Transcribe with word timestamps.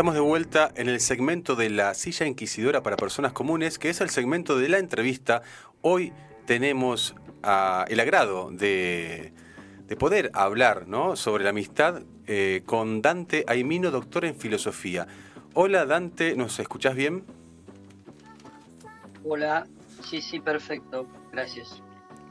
Estamos 0.00 0.14
de 0.14 0.20
vuelta 0.20 0.72
en 0.76 0.88
el 0.88 0.98
segmento 0.98 1.56
de 1.56 1.68
la 1.68 1.92
silla 1.92 2.24
inquisidora 2.24 2.82
para 2.82 2.96
personas 2.96 3.34
comunes, 3.34 3.78
que 3.78 3.90
es 3.90 4.00
el 4.00 4.08
segmento 4.08 4.56
de 4.56 4.70
la 4.70 4.78
entrevista. 4.78 5.42
Hoy 5.82 6.14
tenemos 6.46 7.14
el 7.86 8.00
agrado 8.00 8.50
de, 8.50 9.34
poder 9.98 10.30
hablar 10.32 10.86
sobre 11.16 11.44
la 11.44 11.50
amistad 11.50 12.00
eh, 12.26 12.62
con 12.64 13.02
Dante 13.02 13.44
Aimino, 13.46 13.90
doctor 13.90 14.24
en 14.24 14.34
filosofía. 14.36 15.06
Hola 15.52 15.84
Dante, 15.84 16.34
¿nos 16.34 16.58
escuchás 16.60 16.94
bien? 16.94 17.22
Hola, 19.22 19.66
sí, 20.02 20.22
sí, 20.22 20.40
perfecto, 20.40 21.06
gracias. 21.30 21.82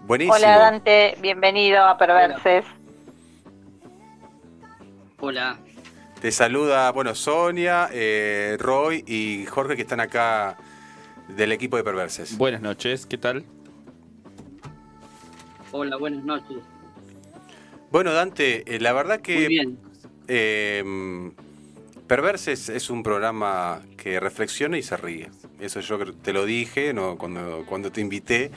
Buenísimo. 0.08 0.34
Hola 0.34 0.58
Dante, 0.58 1.16
bienvenido 1.22 1.86
a 1.86 1.96
Perverses. 2.00 2.66
Hola. 5.20 5.60
Te 6.22 6.32
saluda, 6.34 6.92
bueno, 6.92 7.16
Sonia, 7.16 7.90
eh, 7.94 8.58
Roy 8.60 9.06
y 9.08 9.46
Jorge 9.46 9.78
que 9.78 9.84
están 9.84 10.02
acá 10.02 10.58
del 11.30 11.54
equipo 11.54 11.78
de 11.78 11.84
Perverses. 11.84 12.38
Buenas 12.38 12.62
noches, 12.62 13.06
¿qué 13.06 13.18
tal? 13.18 13.46
Hola, 15.72 15.96
buenas 15.96 16.26
noches. 16.26 16.58
Bueno, 17.90 18.12
Dante, 18.12 18.76
eh, 18.76 18.82
la 18.82 18.92
verdad 18.92 19.22
que... 19.22 19.36
Muy 19.36 19.48
bien. 19.48 19.78
Eh, 20.28 21.32
Perverses 22.06 22.68
es 22.68 22.90
un 22.90 23.02
programa 23.02 23.82
que 23.96 24.20
reflexiona 24.20 24.78
y 24.78 24.84
se 24.84 24.98
ríe. 24.98 25.30
Eso 25.60 25.80
yo 25.80 26.14
te 26.16 26.34
lo 26.34 26.46
dije 26.46 26.94
¿no? 26.94 27.18
cuando, 27.18 27.64
cuando 27.66 27.92
te 27.92 28.02
invité. 28.02 28.52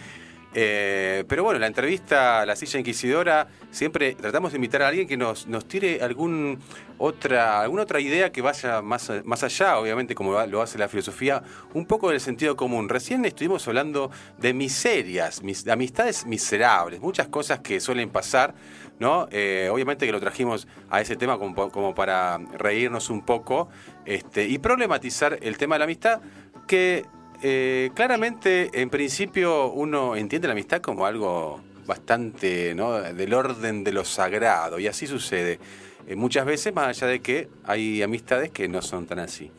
Eh, 0.55 1.24
pero 1.29 1.45
bueno, 1.45 1.59
la 1.59 1.66
entrevista 1.66 2.45
La 2.45 2.56
Silla 2.56 2.79
Inquisidora, 2.79 3.48
siempre 3.70 4.15
tratamos 4.15 4.52
de 4.52 4.59
invitar 4.59 4.83
a 4.83 4.88
alguien 4.88 5.09
que 5.09 5.16
nos, 5.16 5.47
nos 5.47 5.66
tire 5.66 6.02
algún 6.02 6.59
otra, 6.98 7.62
alguna 7.62 7.83
otra 7.83 8.01
idea 8.01 8.30
que 8.30 8.43
vaya 8.43 8.82
más, 8.82 9.10
más 9.24 9.43
allá, 9.43 9.79
obviamente, 9.79 10.15
como 10.15 10.45
lo 10.46 10.63
hace 10.63 10.79
la 10.79 10.88
filosofía, 10.88 11.43
un 11.74 11.87
poco 11.87 12.10
del 12.10 12.21
sentido 12.21 12.54
común. 12.54 12.88
Recién 12.88 13.24
estuvimos 13.24 13.66
hablando 13.66 14.10
de 14.38 14.52
miserias, 14.52 15.43
mis, 15.43 15.65
de 15.65 15.73
amistades 15.73 16.26
miserables, 16.26 17.01
muchas 17.01 17.29
cosas 17.29 17.60
que 17.60 17.80
suelen 17.80 18.10
pasar, 18.10 18.54
¿no? 18.98 19.26
Eh, 19.30 19.69
obviamente 19.73 20.07
que 20.07 20.13
lo 20.13 20.21
trajimos 20.21 20.69
a 20.91 21.01
ese 21.01 21.16
tema 21.16 21.38
como, 21.38 21.71
como 21.71 21.95
para 21.95 22.38
reírnos 22.59 23.10
un 23.10 23.24
poco 23.24 23.69
este, 24.04 24.46
y 24.46 24.59
problematizar 24.59 25.38
el 25.43 25.57
tema 25.57 25.76
de 25.76 25.79
la 25.80 25.85
amistad, 25.85 26.21
que 26.66 27.04
eh, 27.43 27.90
claramente, 27.95 28.71
en 28.73 28.88
principio, 28.88 29.73
uno 29.73 30.16
entiende 30.16 30.48
la 30.48 30.52
amistad 30.52 30.80
como 30.80 31.07
algo 31.07 31.60
bastante 31.87 32.74
del 32.74 33.35
orden 33.35 33.85
de 33.85 33.93
lo 33.93 34.04
sagrado, 34.04 34.79
y 34.79 34.87
así 34.87 35.07
sucede. 35.07 35.59
Eh, 36.07 36.16
muchas 36.16 36.46
veces, 36.46 36.74
más 36.74 36.88
allá 36.88 37.07
de 37.07 37.20
que 37.20 37.48
hay 37.65 38.02
amistades 38.02 38.51
que 38.51 38.68
no 38.68 38.82
son 38.82 39.07
tan 39.07 39.18
así. 39.18 39.51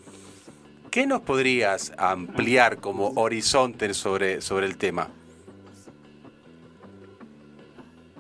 ¿Qué 0.89 1.07
nos 1.07 1.21
podrías 1.21 1.91
ampliar 1.97 2.77
como 2.77 3.09
horizonte 3.15 3.93
sobre, 3.93 4.41
sobre 4.41 4.67
el 4.67 4.77
tema? 4.77 5.09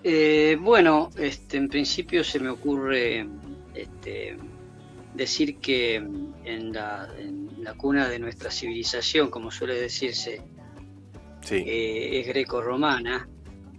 Eh, 0.03 0.57
bueno, 0.59 1.09
este, 1.17 1.57
en 1.57 1.69
principio 1.69 2.23
se 2.23 2.39
me 2.39 2.49
ocurre 2.49 3.25
este, 3.73 4.37
decir 5.13 5.57
que 5.57 5.95
en 5.95 6.73
la, 6.73 7.09
la 7.59 7.73
cuna 7.75 8.09
de 8.09 8.19
nuestra 8.19 8.51
civilización, 8.51 9.29
como 9.29 9.51
suele 9.51 9.75
decirse, 9.75 10.41
eh, 11.51 12.19
es 12.19 12.27
greco-romana, 12.27 13.27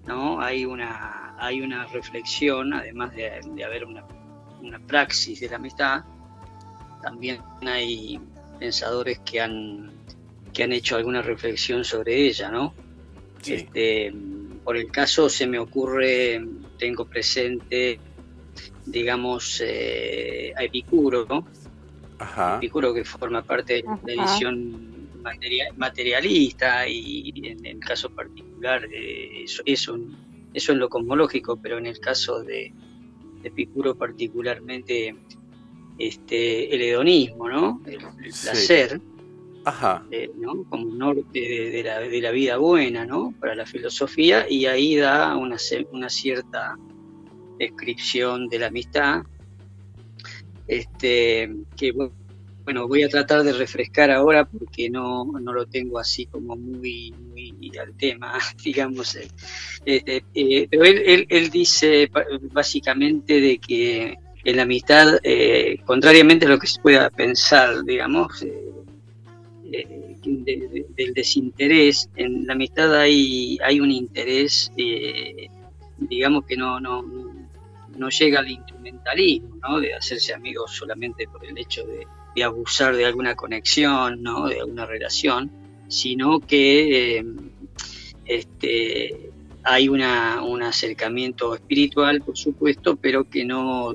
¿no? 0.06 0.40
Hay 0.40 0.64
una, 0.64 1.34
hay 1.38 1.60
una 1.60 1.86
reflexión, 1.86 2.72
además 2.72 3.14
de, 3.14 3.64
haber 3.64 3.84
una, 3.84 4.05
praxis 4.86 5.40
de 5.40 5.48
la 5.48 5.56
amistad, 5.56 6.05
también 7.02 7.40
hay 7.62 8.18
pensadores 8.58 9.18
que 9.20 9.40
han, 9.40 9.92
que 10.52 10.64
han 10.64 10.72
hecho 10.72 10.96
alguna 10.96 11.22
reflexión 11.22 11.84
sobre 11.84 12.27
ella, 12.27 12.51
¿no? 12.51 12.74
Este, 13.46 14.12
por 14.62 14.77
el 14.77 14.90
caso 14.90 15.28
se 15.28 15.46
me 15.46 15.58
ocurre, 15.58 16.42
tengo 16.78 17.05
presente, 17.05 18.01
digamos, 18.86 19.62
eh, 19.64 20.52
a 20.56 20.64
Epicuro, 20.64 21.27
¿no? 21.28 21.46
Epicuro 22.56 22.95
que 22.95 23.05
forma 23.05 23.42
parte 23.42 23.74
de 23.74 24.17
la 24.17 24.24
edición 24.24 24.95
materialista 25.77 26.86
y 26.86 27.33
en 27.45 27.64
el 27.64 27.78
caso 27.78 28.11
particular 28.11 28.84
eh, 28.92 29.45
eso, 29.45 29.62
eso, 29.67 30.72
en 30.72 30.78
lo 30.78 30.89
cosmológico, 30.89 31.56
pero 31.56 31.78
en 31.78 31.86
el 31.86 31.98
caso 31.98 32.42
de, 32.42 32.72
Epicuro 33.42 33.95
particularmente 33.96 35.14
este, 35.98 36.74
el 36.74 36.83
hedonismo, 36.83 37.48
¿no? 37.48 37.83
el, 37.86 37.98
placer. 37.98 39.01
Eh, 40.11 40.30
¿no? 40.36 40.64
como 40.64 40.95
norte 40.95 41.40
de, 41.40 41.83
la, 41.83 42.01
de, 42.01 42.20
la, 42.20 42.30
vida 42.33 42.58
buena 42.58 43.06
¿no? 43.06 43.33
para 43.40 43.55
la 43.55 43.64
filosofía 43.64 44.46
y 44.46 44.66
ahí 44.66 44.95
da 44.96 45.34
una, 45.39 45.56
una 45.90 46.11
cierta 46.11 46.77
descripción 47.58 48.48
de 48.48 48.58
la 48.58 48.66
amistad 48.66 49.22
este, 50.66 51.50
que 51.76 51.92
bueno, 52.64 52.88
voy 52.88 53.02
a 53.02 53.08
tratar 53.08 53.42
de 53.42 53.52
refrescar 53.52 54.10
ahora 54.10 54.46
porque 54.46 54.88
no, 54.88 55.24
no 55.24 55.52
lo 55.52 55.66
tengo 55.66 55.98
así 55.98 56.24
como 56.26 56.56
muy, 56.56 57.12
muy 57.12 57.70
al 57.78 57.94
tema, 57.94 58.38
digamos. 58.64 59.16
Eh, 59.16 59.28
eh, 59.84 60.22
eh, 60.34 60.66
pero 60.70 60.84
él, 60.84 61.26
él, 61.28 61.50
dice 61.50 62.10
básicamente 62.52 63.40
de 63.40 63.58
que 63.58 64.16
en 64.44 64.56
la 64.56 64.62
amistad, 64.62 65.18
contrariamente 65.84 66.46
a 66.46 66.50
lo 66.50 66.58
que 66.58 66.66
se 66.66 66.80
pueda 66.80 67.10
pensar, 67.10 67.84
digamos, 67.84 68.44
del 70.22 71.14
desinterés, 71.14 72.08
en 72.16 72.46
la 72.46 72.52
amistad 72.52 72.94
hay, 72.94 73.58
hay 73.64 73.80
un 73.80 73.90
interés, 73.90 74.70
digamos 75.98 76.44
que 76.44 76.56
no, 76.58 76.78
no, 76.78 77.02
no 77.96 78.08
llega 78.08 78.40
al 78.40 78.50
instrumentalismo, 78.50 79.56
¿no? 79.56 79.80
De 79.80 79.94
hacerse 79.94 80.34
amigos 80.34 80.72
solamente 80.72 81.27
por 81.28 81.44
el 81.44 81.56
hecho 81.58 81.84
de, 81.86 82.06
abusar 82.42 82.96
de 82.96 83.06
alguna 83.06 83.34
conexión, 83.36 84.22
¿no? 84.22 84.48
De 84.48 84.60
alguna 84.60 84.86
relación, 84.86 85.50
sino 85.88 86.40
que 86.40 87.18
eh, 87.18 87.24
este, 88.24 89.30
hay 89.62 89.88
una, 89.88 90.42
un 90.42 90.62
acercamiento 90.62 91.54
espiritual, 91.54 92.20
por 92.20 92.36
supuesto, 92.36 92.96
pero 92.96 93.24
que 93.24 93.44
no, 93.44 93.94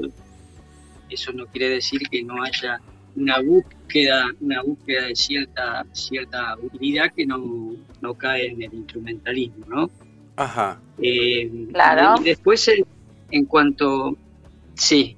eso 1.09 1.31
no 1.33 1.45
quiere 1.47 1.69
decir 1.69 2.01
que 2.09 2.23
no 2.23 2.43
haya 2.43 2.79
una 3.15 3.39
búsqueda, 3.39 4.31
una 4.39 4.61
búsqueda 4.61 5.07
de 5.07 5.15
cierta, 5.15 5.85
cierta 5.91 6.55
utilidad 6.61 7.11
que 7.13 7.25
no, 7.25 7.75
no 8.01 8.13
cae 8.13 8.47
en 8.47 8.63
el 8.63 8.73
instrumentalismo, 8.73 9.65
¿no? 9.67 9.89
Ajá. 10.35 10.79
Eh, 11.01 11.67
claro. 11.73 12.21
Y 12.21 12.25
después 12.25 12.69
en 13.31 13.45
cuanto... 13.45 14.17
Sí. 14.75 15.17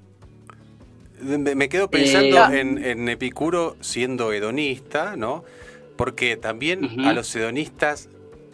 Me 1.22 1.70
quedo 1.70 1.90
pensando 1.90 2.38
eh, 2.52 2.62
en, 2.62 3.08
Epicuro 3.08 3.76
siendo 3.80 4.34
hedonista, 4.34 5.16
¿no? 5.16 5.44
Porque 5.96 6.36
también 6.36 7.00
a 7.06 7.14
los 7.14 7.36
hedonistas 7.36 8.10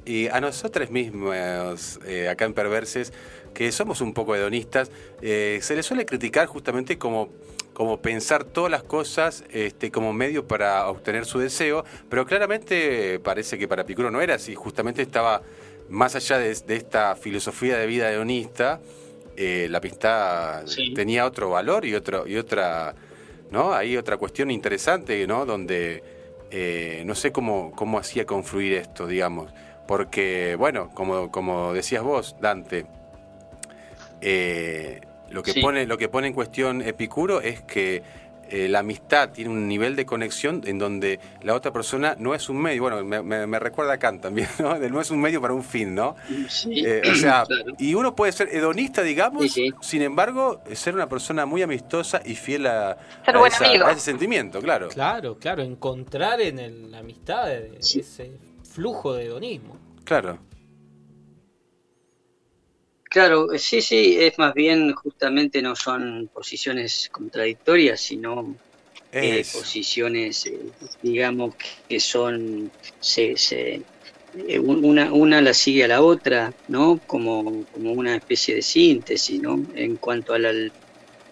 y 0.06 0.28
a 0.28 0.42
nosotros 0.42 0.90
mismos, 0.90 2.00
eh, 2.06 2.28
acá 2.30 2.46
en 2.46 2.54
Perverses, 2.54 3.14
que 3.54 3.72
somos 3.72 4.02
un 4.02 4.14
poco 4.14 4.36
hedonistas, 4.36 4.92
eh, 5.22 5.60
se 5.62 5.76
les 5.76 5.86
suele 5.86 6.06
criticar 6.06 6.46
justamente 6.48 6.98
como, 6.98 7.30
como 7.74 8.02
pensar 8.02 8.44
todas 8.44 8.70
las 8.70 8.84
cosas 8.84 9.44
este, 9.52 9.90
como 9.90 10.14
medio 10.14 10.48
para 10.48 10.88
obtener 10.88 11.26
su 11.26 11.40
deseo, 11.40 11.84
pero 12.10 12.26
claramente 12.26 13.20
parece 13.20 13.58
que 13.58 13.68
para 13.68 13.82
Epicuro 13.82 14.12
no 14.12 14.22
era 14.22 14.36
así, 14.36 14.56
justamente 14.56 15.02
estaba 15.02 15.42
más 15.90 16.16
allá 16.16 16.38
de, 16.38 16.54
de 16.54 16.76
esta 16.76 17.16
filosofía 17.16 17.78
de 17.78 17.88
vida 17.88 18.12
hedonista, 18.12 18.80
eh, 19.40 19.68
la 19.70 19.80
pista 19.80 20.64
tenía 20.96 21.28
otro 21.28 21.52
valor 21.52 21.86
y 21.86 21.94
otro 21.94 22.28
y 22.28 22.38
otra 22.38 22.96
no 23.52 23.72
hay 23.72 23.96
otra 23.96 24.18
cuestión 24.18 24.50
interesante 24.50 25.28
no 25.28 25.46
donde 25.46 26.04
eh, 26.50 27.04
no 27.06 27.14
sé 27.14 27.32
cómo 27.32 27.72
cómo 27.76 28.00
hacía 28.00 28.26
confluir 28.26 28.74
esto 28.74 29.06
digamos. 29.06 29.54
Porque 29.88 30.56
bueno 30.58 30.90
como 30.92 31.30
como 31.30 31.72
decías 31.72 32.02
vos 32.02 32.36
Dante 32.42 32.88
eh, 34.22 35.02
lo 35.30 35.44
que 35.44 35.54
pone 35.62 35.86
lo 35.86 36.00
que 36.00 36.10
pone 36.10 36.26
en 36.28 36.34
cuestión 36.34 36.82
Epicuro 36.82 37.40
es 37.40 37.62
que 37.62 38.02
eh, 38.50 38.68
la 38.68 38.80
amistad 38.80 39.32
tiene 39.32 39.50
un 39.50 39.68
nivel 39.68 39.96
de 39.96 40.06
conexión 40.06 40.62
en 40.66 40.80
donde 40.80 41.20
la 41.42 41.54
otra 41.54 41.72
persona 41.72 42.16
no 42.20 42.34
es 42.34 42.50
un 42.50 42.58
medio, 42.58 42.82
bueno, 42.82 43.04
me, 43.04 43.60
recuerda 43.60 43.94
a 43.94 43.98
Kant 43.98 44.22
también, 44.22 44.48
¿no? 44.60 44.78
no 44.78 45.02
es 45.02 45.12
un 45.12 45.20
medio 45.20 45.42
para 45.42 45.54
un 45.54 45.64
fin, 45.64 45.96
¿no? 45.96 46.16
Eh, 46.66 47.02
o 47.12 47.16
sea, 47.16 47.44
y 47.80 47.94
uno 47.94 48.16
puede 48.16 48.32
ser 48.32 48.50
hedonista, 48.50 49.02
digamos, 49.02 49.56
sin 49.82 50.02
embargo, 50.02 50.62
ser 50.74 50.96
una 50.96 51.10
persona 51.10 51.46
muy 51.46 51.62
amistosa 51.62 52.22
y 52.24 52.36
fiel 52.36 52.68
a, 52.68 52.98
ese 53.48 54.00
sentimiento, 54.00 54.62
claro. 54.62 54.90
Claro, 54.90 55.38
claro, 55.38 55.64
encontrar 55.64 56.42
en 56.42 56.92
la 56.92 57.00
amistad 57.00 57.52
ese 57.52 58.32
flujo 58.64 59.14
de 59.14 59.26
hedonismo. 59.26 59.78
Claro. 60.04 60.40
Claro, 63.10 63.48
sí, 63.58 63.82
sí, 63.82 64.18
es 64.20 64.38
más 64.38 64.54
bien 64.54 64.94
justamente 64.94 65.62
no 65.62 65.76
son 65.76 66.30
posiciones 66.34 67.10
contradictorias, 67.12 68.02
sino 68.02 68.60
eh, 69.20 69.46
posiciones, 69.52 70.46
eh, 70.48 70.60
digamos, 71.02 71.56
que, 71.88 72.00
son, 72.00 72.74
se, 73.00 73.38
se- 73.38 73.88
eh, 74.34 74.60
un- 74.60 74.86
una, 74.86 75.14
una 75.14 75.42
la 75.42 75.54
sigue 75.54 75.86
a 75.86 75.88
la 75.90 76.02
otra, 76.04 76.54
¿no? 76.68 77.02
Como, 77.06 77.68
como 77.68 77.94
una 77.94 78.16
especie 78.18 78.56
de 78.56 78.62
síntesis, 78.64 79.42
¿no? 79.42 79.66
En 79.76 79.98
cuanto 79.98 80.34
al, 80.34 80.46
al- 80.46 80.76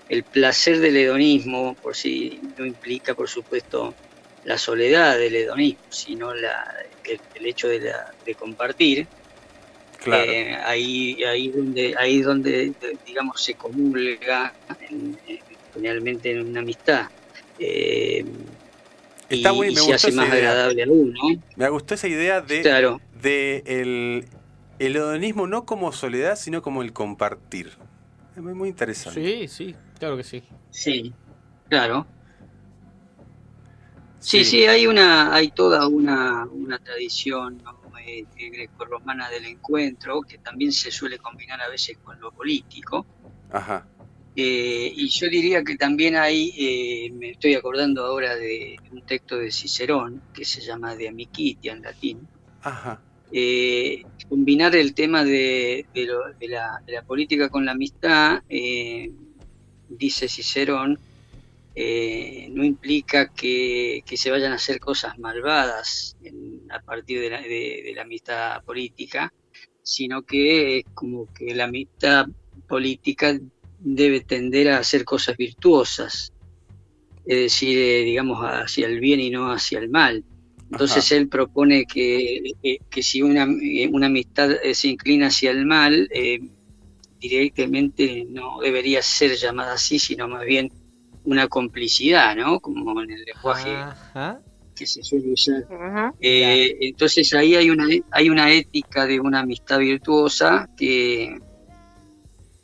el 0.08 0.26
placer 0.26 0.80
del 0.80 0.98
hedonismo, 0.98 1.78
por 1.82 1.96
si 1.96 2.42
no 2.58 2.66
implica, 2.66 3.16
por 3.16 3.30
supuesto, 3.30 3.98
la 4.44 4.58
soledad 4.58 5.18
del 5.18 5.36
hedonismo, 5.36 5.86
sino 5.90 6.34
la, 6.34 6.56
el, 7.04 7.22
el 7.34 7.46
hecho 7.48 7.68
de, 7.68 7.80
la- 7.82 8.04
de 8.26 8.36
compartir, 8.36 9.10
Claro. 10.06 10.32
eh, 10.32 10.56
ahí, 10.64 11.24
ahí 11.24 11.50
donde, 11.50 11.96
ahí 11.98 12.22
donde, 12.22 12.74
digamos, 13.06 13.42
se 13.44 13.56
comulga 13.56 14.54
en- 14.90 15.18
en- 15.28 15.40
generalmente 15.74 16.32
en 16.32 16.48
una 16.48 16.60
amistad. 16.60 17.08
Eh, 17.60 18.24
y, 19.30 19.36
Está 19.38 19.52
muy- 19.52 19.70
y 19.70 19.72
me 19.72 19.82
se 19.82 19.94
hace 19.96 20.10
esa 20.10 20.18
más 20.22 20.30
idea. 20.30 20.38
agradable 20.52 20.84
aún, 20.84 21.12
¿no? 21.14 21.42
Me 21.56 21.70
gustó 21.70 21.96
esa 21.96 22.08
idea 22.08 22.40
de, 22.42 22.62
Claro, 22.62 23.02
de 23.20 23.64
el, 23.66 24.26
el 24.78 24.96
hedonismo 24.96 25.48
no 25.48 25.66
como 25.66 25.92
soledad, 25.92 26.36
sino 26.36 26.62
como 26.62 26.84
el 26.84 26.94
compartir. 26.94 27.72
Es 28.36 28.44
muy, 28.44 28.54
muy 28.54 28.70
interesante. 28.70 29.20
Sí, 29.22 29.48
sí, 29.48 29.76
claro 29.98 30.18
que 30.18 30.24
sí. 30.24 30.44
sí, 30.70 31.12
claro. 31.68 32.06
Sí, 34.20 34.44
sí, 34.44 34.66
hay 34.66 34.88
una, 34.88 35.34
hay 35.34 35.50
toda 35.50 35.88
una, 35.88 36.46
una 36.46 36.78
tradición 36.80 37.58
¿no? 37.64 37.85
Eh, 38.08 38.26
grecorromana 38.52 39.30
del 39.30 39.46
encuentro 39.46 40.22
que 40.22 40.38
también 40.40 40.72
se 40.72 40.92
suele 40.92 41.18
combinar 41.18 41.62
a 41.62 41.70
veces 41.70 41.98
con 42.04 42.20
lo 42.20 42.32
político. 42.32 43.06
Ajá. 43.52 43.88
Eh, 44.36 44.92
y 44.94 45.08
yo 45.08 45.30
diría 45.30 45.64
que 45.64 45.78
también 45.78 46.16
hay, 46.18 46.52
eh, 46.58 47.12
me 47.14 47.32
estoy 47.32 47.54
acordando 47.56 48.06
ahora 48.06 48.36
de 48.36 48.76
un 48.92 49.02
texto 49.06 49.38
de 49.38 49.50
Cicerón 49.52 50.22
que 50.34 50.44
se 50.44 50.60
llama 50.62 50.96
De 50.96 51.08
Amicitia 51.08 51.72
en 51.72 51.82
latín, 51.82 52.28
Ajá. 52.62 53.02
eh, 53.32 54.04
combinar 54.28 54.76
el 54.76 54.94
tema 54.94 55.24
de, 55.24 55.88
de 55.94 56.06
lo- 56.06 56.34
de 56.38 56.48
la, 56.50 56.82
de 56.86 56.94
la 56.94 57.02
política 57.04 57.48
con 57.50 57.66
la 57.66 57.72
amistad, 57.72 58.42
dice 59.88 60.28
Cicerón, 60.28 61.00
eh, 61.76 62.48
no 62.52 62.64
implica 62.64 63.30
que, 63.30 64.02
que 64.06 64.18
se 64.18 64.32
vayan 64.32 64.54
a 64.54 64.56
hacer 64.56 64.80
cosas 64.80 65.18
malvadas 65.20 66.16
en- 66.22 66.62
a 66.72 66.80
partir 66.82 67.20
de 67.22 67.30
la, 67.30 67.42
de- 67.42 67.82
de 67.86 67.94
la 67.96 68.04
amistad 68.04 68.64
política, 68.64 69.34
sino 69.82 70.24
que 70.24 70.80
es 70.80 70.86
como 70.94 71.30
que 71.34 71.54
la 71.56 71.66
amistad 71.66 72.26
política 72.68 73.38
debe 73.78 74.22
tender 74.22 74.70
a 74.70 74.80
hacer 74.80 75.04
cosas 75.06 75.38
virtuosas, 75.38 76.32
es 77.26 77.38
decir, 77.38 77.78
eh, 77.80 78.04
digamos, 78.06 78.40
hacia 78.44 78.88
el 78.88 79.00
bien 79.00 79.20
y 79.20 79.30
no 79.30 79.52
hacia 79.52 79.80
el 79.80 79.90
mal. 79.90 80.24
Entonces 80.70 81.12
él 81.12 81.30
propone 81.30 81.86
que, 81.86 82.42
que- 82.62 82.80
que 82.90 83.04
si 83.04 83.22
una, 83.22 83.44
eh, 83.62 83.88
una 83.92 84.08
amistad 84.08 84.52
eh, 84.64 84.74
se 84.76 84.90
inclina 84.90 85.28
hacia 85.28 85.52
el 85.52 85.66
mal, 85.66 86.08
eh, 86.12 86.40
directamente 87.20 88.26
no 88.30 88.60
debería 88.62 89.02
ser 89.02 89.36
llamada 89.36 89.74
así, 89.74 90.00
sino 90.00 90.28
más 90.28 90.46
bien 90.46 90.70
una 91.26 91.48
complicidad, 91.48 92.36
¿no? 92.36 92.60
Como 92.60 93.02
en 93.02 93.12
el 93.12 93.24
lenguaje 93.24 93.72
Ajá. 93.76 94.40
que 94.76 94.86
se 94.86 95.04
suele 95.04 95.32
usar. 95.34 95.64
Eh, 96.20 96.76
entonces 96.82 97.34
ahí 97.34 97.56
hay 97.56 97.70
una, 97.70 97.88
hay 98.12 98.30
una 98.30 98.52
ética 98.52 99.06
de 99.06 99.20
una 99.20 99.40
amistad 99.40 99.80
virtuosa 99.80 100.70
que, 100.78 101.38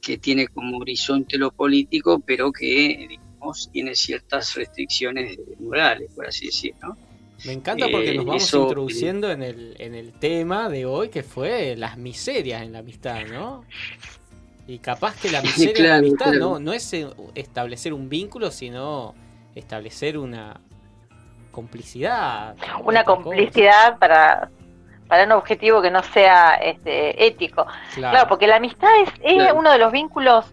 que 0.02 0.18
tiene 0.18 0.48
como 0.48 0.78
horizonte 0.78 1.38
lo 1.38 1.52
político, 1.52 2.20
pero 2.26 2.52
que 2.52 3.08
digamos, 3.10 3.70
tiene 3.72 3.96
ciertas 3.96 4.56
restricciones 4.56 5.38
morales, 5.60 6.12
por 6.16 6.28
así 6.28 6.48
decirlo. 6.48 6.80
¿no? 6.90 6.98
Me 7.46 7.54
encanta 7.54 7.88
porque 7.92 8.12
Eh, 8.12 8.16
nos 8.16 8.26
vamos 8.26 8.44
eso- 8.44 8.64
introduciendo 8.64 9.32
en 9.32 9.42
el, 9.42 9.76
en 9.80 9.96
el 9.96 10.14
tema 10.14 10.70
de 10.70 10.86
hoy 10.86 11.10
que 11.10 11.24
fue 11.24 11.76
las 11.76 11.98
miserias 11.98 12.62
en 12.62 12.74
la 12.74 12.80
amistad, 12.80 13.26
¿no? 13.28 13.66
Y 14.72 14.80
capaz 14.80 15.20
que 15.20 15.30
la 15.30 15.42
miseria 15.42 15.72
en 15.72 15.84
la 15.84 15.84
Claro, 15.84 16.00
amistad 16.00 16.26
claro. 16.28 16.40
no, 16.40 16.60
no 16.60 16.72
es 16.72 16.94
eh, 16.94 17.06
establecer 17.36 17.92
un 17.94 18.08
vínculo, 18.08 18.52
sino 18.52 19.14
establecer 19.54 20.18
una 20.18 20.62
complicidad. 21.52 22.56
Una 22.86 23.04
cosa. 23.04 23.22
complicidad 23.22 24.00
para, 24.00 24.50
para 25.10 25.26
un 25.26 25.34
objetivo 25.34 25.82
que 25.82 25.92
no 25.92 26.02
sea 26.04 26.54
este, 26.56 27.26
ético. 27.28 27.66
Claro, 27.96 28.12
Claro, 28.14 28.30
porque 28.30 28.48
la 28.48 28.56
amistad 28.56 28.88
es, 29.02 29.10
es 29.22 29.34
Claro. 29.34 29.56
uno 29.60 29.72
de 29.74 29.78
los 29.78 29.92
vínculos 29.92 30.46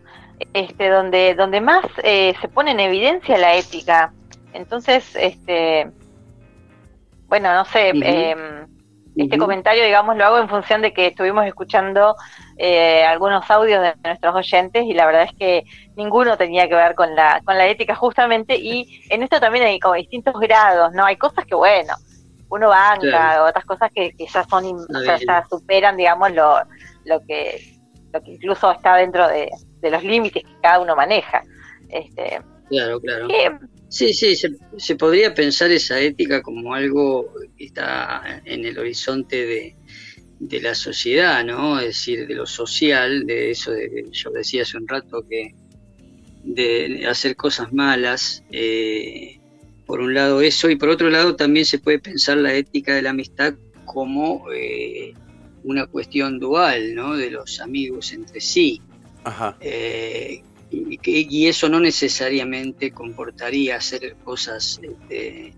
este, 0.52 0.88
donde, 0.88 1.36
donde 1.36 1.60
más 1.60 1.84
eh, 2.02 2.34
se 2.40 2.48
pone 2.48 2.72
en 2.72 2.80
evidencia 2.80 3.38
la 3.38 3.54
ética. 3.54 4.12
Entonces, 4.52 5.14
este, 5.14 5.92
bueno, 7.28 7.54
no 7.54 7.64
sé, 7.66 7.92
este 9.22 9.38
comentario, 9.38 9.84
digamos, 9.84 10.16
lo 10.16 10.24
hago 10.24 10.38
en 10.38 10.48
función 10.48 10.80
de 10.82 10.92
que 10.92 11.06
estuvimos 11.08 11.44
escuchando 11.46 12.14
eh, 12.56 13.04
algunos 13.04 13.50
audios 13.50 13.82
de 13.82 13.94
nuestros 14.04 14.34
oyentes 14.34 14.84
y 14.84 14.94
la 14.94 15.06
verdad 15.06 15.22
es 15.24 15.32
que 15.36 15.64
ninguno 15.96 16.36
tenía 16.36 16.68
que 16.68 16.74
ver 16.74 16.94
con 16.94 17.14
la, 17.14 17.40
con 17.44 17.58
la 17.58 17.66
ética 17.66 17.94
justamente 17.94 18.56
y 18.56 19.00
en 19.10 19.22
esto 19.22 19.40
también 19.40 19.64
hay 19.64 19.80
como 19.80 19.94
distintos 19.94 20.34
grados, 20.38 20.92
¿no? 20.92 21.04
Hay 21.04 21.16
cosas 21.16 21.44
que, 21.46 21.54
bueno, 21.54 21.94
uno 22.50 22.68
banca, 22.68 23.00
Claro. 23.00 23.44
otras 23.46 23.64
cosas 23.64 23.90
que, 23.94 24.12
que 24.12 24.26
ya 24.26 24.44
son, 24.44 24.64
o 24.66 25.00
sea, 25.04 25.16
ya 25.18 25.44
superan, 25.50 25.96
digamos, 25.96 26.30
lo, 26.32 26.58
lo 27.04 27.20
que 27.26 27.76
lo 28.12 28.22
que 28.22 28.32
incluso 28.32 28.70
está 28.70 28.96
dentro 28.96 29.28
de, 29.28 29.50
de 29.80 29.90
los 29.90 30.02
límites 30.02 30.42
que 30.42 30.60
cada 30.62 30.80
uno 30.80 30.96
maneja. 30.96 31.42
Este, 31.90 32.40
Claro, 32.70 33.00
claro. 33.00 33.28
que, 33.28 33.50
Sí, 33.88 34.12
sí, 34.12 34.36
se, 34.36 34.50
se 34.76 34.96
podría 34.96 35.34
pensar 35.34 35.70
esa 35.70 35.98
ética 36.00 36.42
como 36.42 36.74
algo 36.74 37.32
que 37.56 37.64
está 37.64 38.42
en 38.44 38.66
el 38.66 38.78
horizonte 38.78 39.46
de, 39.46 39.76
de 40.40 40.60
la 40.60 40.74
sociedad, 40.74 41.44
¿no? 41.44 41.78
Es 41.78 41.86
decir, 41.86 42.26
de 42.26 42.34
lo 42.34 42.46
social, 42.46 43.26
de 43.26 43.50
eso 43.50 43.72
de, 43.72 44.04
yo 44.12 44.30
decía 44.30 44.62
hace 44.62 44.76
un 44.76 44.86
rato 44.86 45.26
que 45.28 45.54
de 46.44 47.06
hacer 47.06 47.36
cosas 47.36 47.72
malas, 47.72 48.44
eh, 48.52 49.40
por 49.86 50.00
un 50.00 50.14
lado 50.14 50.40
eso, 50.40 50.70
y 50.70 50.76
por 50.76 50.88
otro 50.90 51.10
lado 51.10 51.34
también 51.34 51.66
se 51.66 51.78
puede 51.78 51.98
pensar 51.98 52.36
la 52.36 52.54
ética 52.54 52.94
de 52.94 53.02
la 53.02 53.10
amistad 53.10 53.54
como 53.84 54.44
eh, 54.52 55.14
una 55.64 55.86
cuestión 55.86 56.38
dual, 56.38 56.94
¿no? 56.94 57.16
De 57.16 57.30
los 57.30 57.60
amigos 57.60 58.12
entre 58.12 58.40
sí. 58.40 58.80
Ajá. 59.24 59.56
Eh, 59.60 60.42
y, 60.70 60.98
que- 60.98 61.26
y 61.28 61.46
eso 61.46 61.68
no 61.68 61.80
necesariamente 61.80 62.90
comportaría 62.92 63.76
hacer 63.76 64.16
cosas 64.24 64.80
este, 64.82 65.54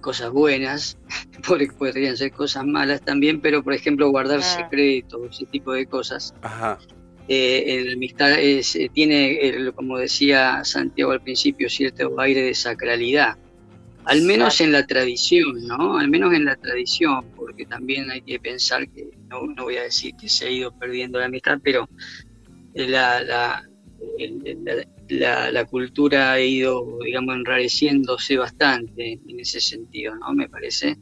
cosas 0.00 0.30
buenas 0.30 0.96
porque 1.46 1.68
podrían 1.68 2.16
ser 2.16 2.30
cosas 2.32 2.64
malas 2.64 3.00
también 3.02 3.40
pero 3.40 3.62
por 3.64 3.74
ejemplo 3.74 4.10
guardar 4.10 4.38
Ah. 4.40 4.42
secretos 4.42 5.20
ese 5.30 5.46
tipo 5.46 5.72
de 5.72 5.86
cosas 5.86 6.34
Ajá. 6.42 6.78
eh, 7.26 7.64
en 7.66 7.86
la 7.86 7.92
amistad 7.94 8.32
es, 8.38 8.76
eh, 8.76 8.90
tiene 8.92 9.32
eh, 9.44 9.72
como 9.74 9.98
decía 9.98 10.62
Santiago 10.64 11.10
al 11.12 11.20
principio 11.22 11.68
cierto 11.68 12.18
aire 12.20 12.42
de 12.42 12.54
sacralidad 12.54 13.36
al 14.04 14.22
menos 14.22 14.62
en 14.62 14.72
la 14.72 14.86
tradición, 14.86 15.66
¿no? 15.66 15.98
Al 15.98 16.08
menos 16.08 16.32
en 16.32 16.46
la 16.46 16.56
tradición, 16.56 17.26
porque 17.36 17.66
también 17.66 18.10
hay 18.10 18.22
que 18.22 18.38
pensar 18.40 18.88
que, 18.88 19.10
no, 19.28 19.42
no 19.54 19.64
voy 19.64 19.76
a 19.76 19.82
decir 19.82 20.14
que 20.18 20.30
se 20.30 20.46
ha 20.46 20.50
ido 20.50 20.72
perdiendo 20.72 21.18
la 21.18 21.26
amistad, 21.26 21.58
pero 21.62 21.86
la, 22.72 23.20
la, 23.22 23.67
la, 24.64 24.74
la- 25.08 25.50
la 25.52 25.64
cultura 25.64 26.32
ha 26.32 26.40
ido, 26.40 26.98
digamos, 27.04 27.36
enrareciéndose 27.36 28.36
bastante 28.36 29.18
en 29.26 29.40
ese 29.40 29.60
sentido, 29.60 30.14
¿no? 30.16 30.32
Me 30.34 30.48
parece. 30.48 30.96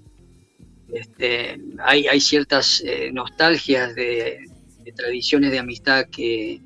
Este, 0.92 1.58
hay, 1.84 2.06
hay 2.06 2.20
ciertas 2.20 2.80
eh, 2.86 3.10
nostalgias 3.12 3.94
de, 3.94 4.38
de 4.84 4.92
tradiciones 4.92 5.50
de 5.50 5.58
amistad 5.58 6.06
que, 6.10 6.60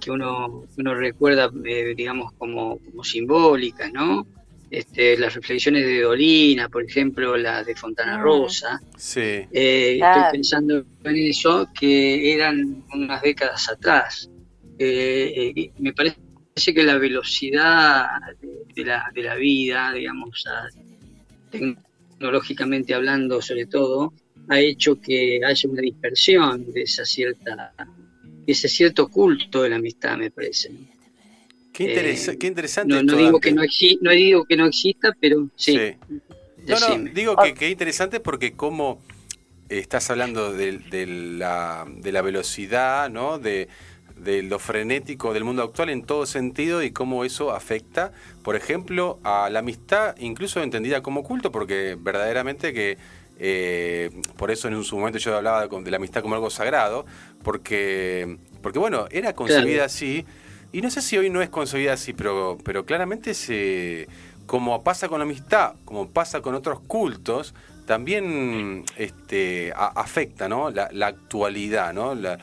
que 0.00 0.10
uno, 0.10 0.64
uno 0.78 0.94
recuerda, 0.94 1.50
eh, 1.64 1.94
digamos, 1.96 2.32
como, 2.34 2.78
como 2.78 3.02
simbólicas, 3.02 3.92
¿no? 3.92 4.26
Este, 4.70 5.18
las 5.18 5.34
reflexiones 5.34 5.84
de 5.84 6.02
Dolina, 6.02 6.68
por 6.68 6.84
ejemplo, 6.84 7.36
las 7.36 7.66
de 7.66 7.74
Fontana. 7.74 8.22
Rosa, 8.22 8.80
Sí. 8.96 9.20
eh, 9.50 9.96
Claro. 9.98 10.20
Estoy 10.20 10.32
pensando 10.38 10.84
en 11.02 11.16
eso, 11.16 11.68
que 11.78 12.32
eran 12.32 12.84
unas 12.94 13.20
décadas 13.20 13.68
atrás. 13.68 14.30
Eh, 14.82 15.52
eh, 15.54 15.70
me 15.78 15.92
parece 15.92 16.16
que 16.74 16.82
la 16.82 16.96
velocidad 16.96 18.06
de, 18.40 18.48
de 18.74 18.84
la, 18.84 19.04
de 19.14 19.22
la 19.22 19.34
vida, 19.34 19.92
digamos, 19.92 20.46
a- 20.46 20.68
tecnológicamente 21.50 22.94
hablando 22.94 23.42
sobre 23.42 23.66
todo, 23.66 24.14
ha 24.48 24.58
hecho 24.58 24.98
que 25.00 25.40
haya 25.44 25.68
una 25.68 25.82
dispersión 25.82 26.72
de 26.72 26.82
esa 26.82 27.04
cierta 27.04 27.74
de 28.46 28.52
ese 28.52 28.68
cierto 28.68 29.08
culto 29.08 29.62
de 29.62 29.68
la 29.68 29.76
amistad, 29.76 30.16
me 30.16 30.30
parece. 30.30 30.70
Qué, 31.74 31.84
interesa- 31.84 32.32
Eh, 32.32 32.38
qué 32.38 32.46
interesante. 32.46 33.02
No, 33.04 33.16
digo 33.16 33.38
que 33.38 33.52
no, 33.52 33.62
exi- 33.62 33.98
no 34.00 34.10
digo 34.12 34.44
que 34.46 34.56
no 34.56 34.66
exista, 34.66 35.14
pero 35.20 35.46
sí. 35.56 35.76
Sí. 35.78 36.16
No, 36.66 36.80
no, 36.80 37.10
digo 37.12 37.36
que, 37.36 37.52
que 37.54 37.68
interesante 37.68 38.18
porque 38.20 38.52
como 38.52 39.02
estás 39.68 40.10
hablando 40.10 40.52
de, 40.52 40.78
de 40.78 41.06
la, 41.06 41.86
de 41.86 42.12
la 42.12 42.22
velocidad, 42.22 43.10
¿no? 43.10 43.38
De, 43.38 43.68
de 44.22 44.42
lo 44.42 44.58
frenético 44.58 45.32
del 45.32 45.44
mundo 45.44 45.62
actual 45.62 45.90
en 45.90 46.02
todo 46.02 46.26
sentido 46.26 46.82
y 46.82 46.90
cómo 46.90 47.24
eso 47.24 47.52
afecta, 47.52 48.12
por 48.42 48.56
ejemplo, 48.56 49.18
a 49.24 49.48
la 49.50 49.60
amistad, 49.60 50.14
incluso 50.18 50.62
entendida 50.62 51.02
como 51.02 51.22
culto, 51.22 51.50
porque 51.50 51.96
verdaderamente 51.98 52.72
que 52.72 52.98
eh, 53.38 54.10
por 54.36 54.50
eso 54.50 54.68
en 54.68 54.84
su 54.84 54.98
momento 54.98 55.18
yo 55.18 55.36
hablaba 55.36 55.66
de 55.66 55.90
la 55.90 55.96
amistad 55.96 56.22
como 56.22 56.34
algo 56.34 56.50
sagrado, 56.50 57.06
porque, 57.42 58.36
porque 58.62 58.78
bueno, 58.78 59.06
era 59.10 59.34
concebida 59.34 59.86
así, 59.86 60.26
y 60.72 60.82
no 60.82 60.90
sé 60.90 61.02
si 61.02 61.16
hoy 61.16 61.30
no 61.30 61.40
es 61.42 61.48
concebida 61.48 61.94
así, 61.94 62.12
pero, 62.12 62.58
pero 62.62 62.84
claramente 62.84 63.34
se, 63.34 64.06
como 64.46 64.84
pasa 64.84 65.08
con 65.08 65.18
la 65.18 65.24
amistad, 65.24 65.74
como 65.84 66.10
pasa 66.10 66.42
con 66.42 66.54
otros 66.54 66.80
cultos, 66.80 67.54
también 67.86 68.84
este, 68.96 69.72
afecta 69.74 70.48
¿no? 70.48 70.70
la, 70.70 70.90
actualidad, 71.06 71.92
¿no? 71.92 72.14
La, 72.14 72.38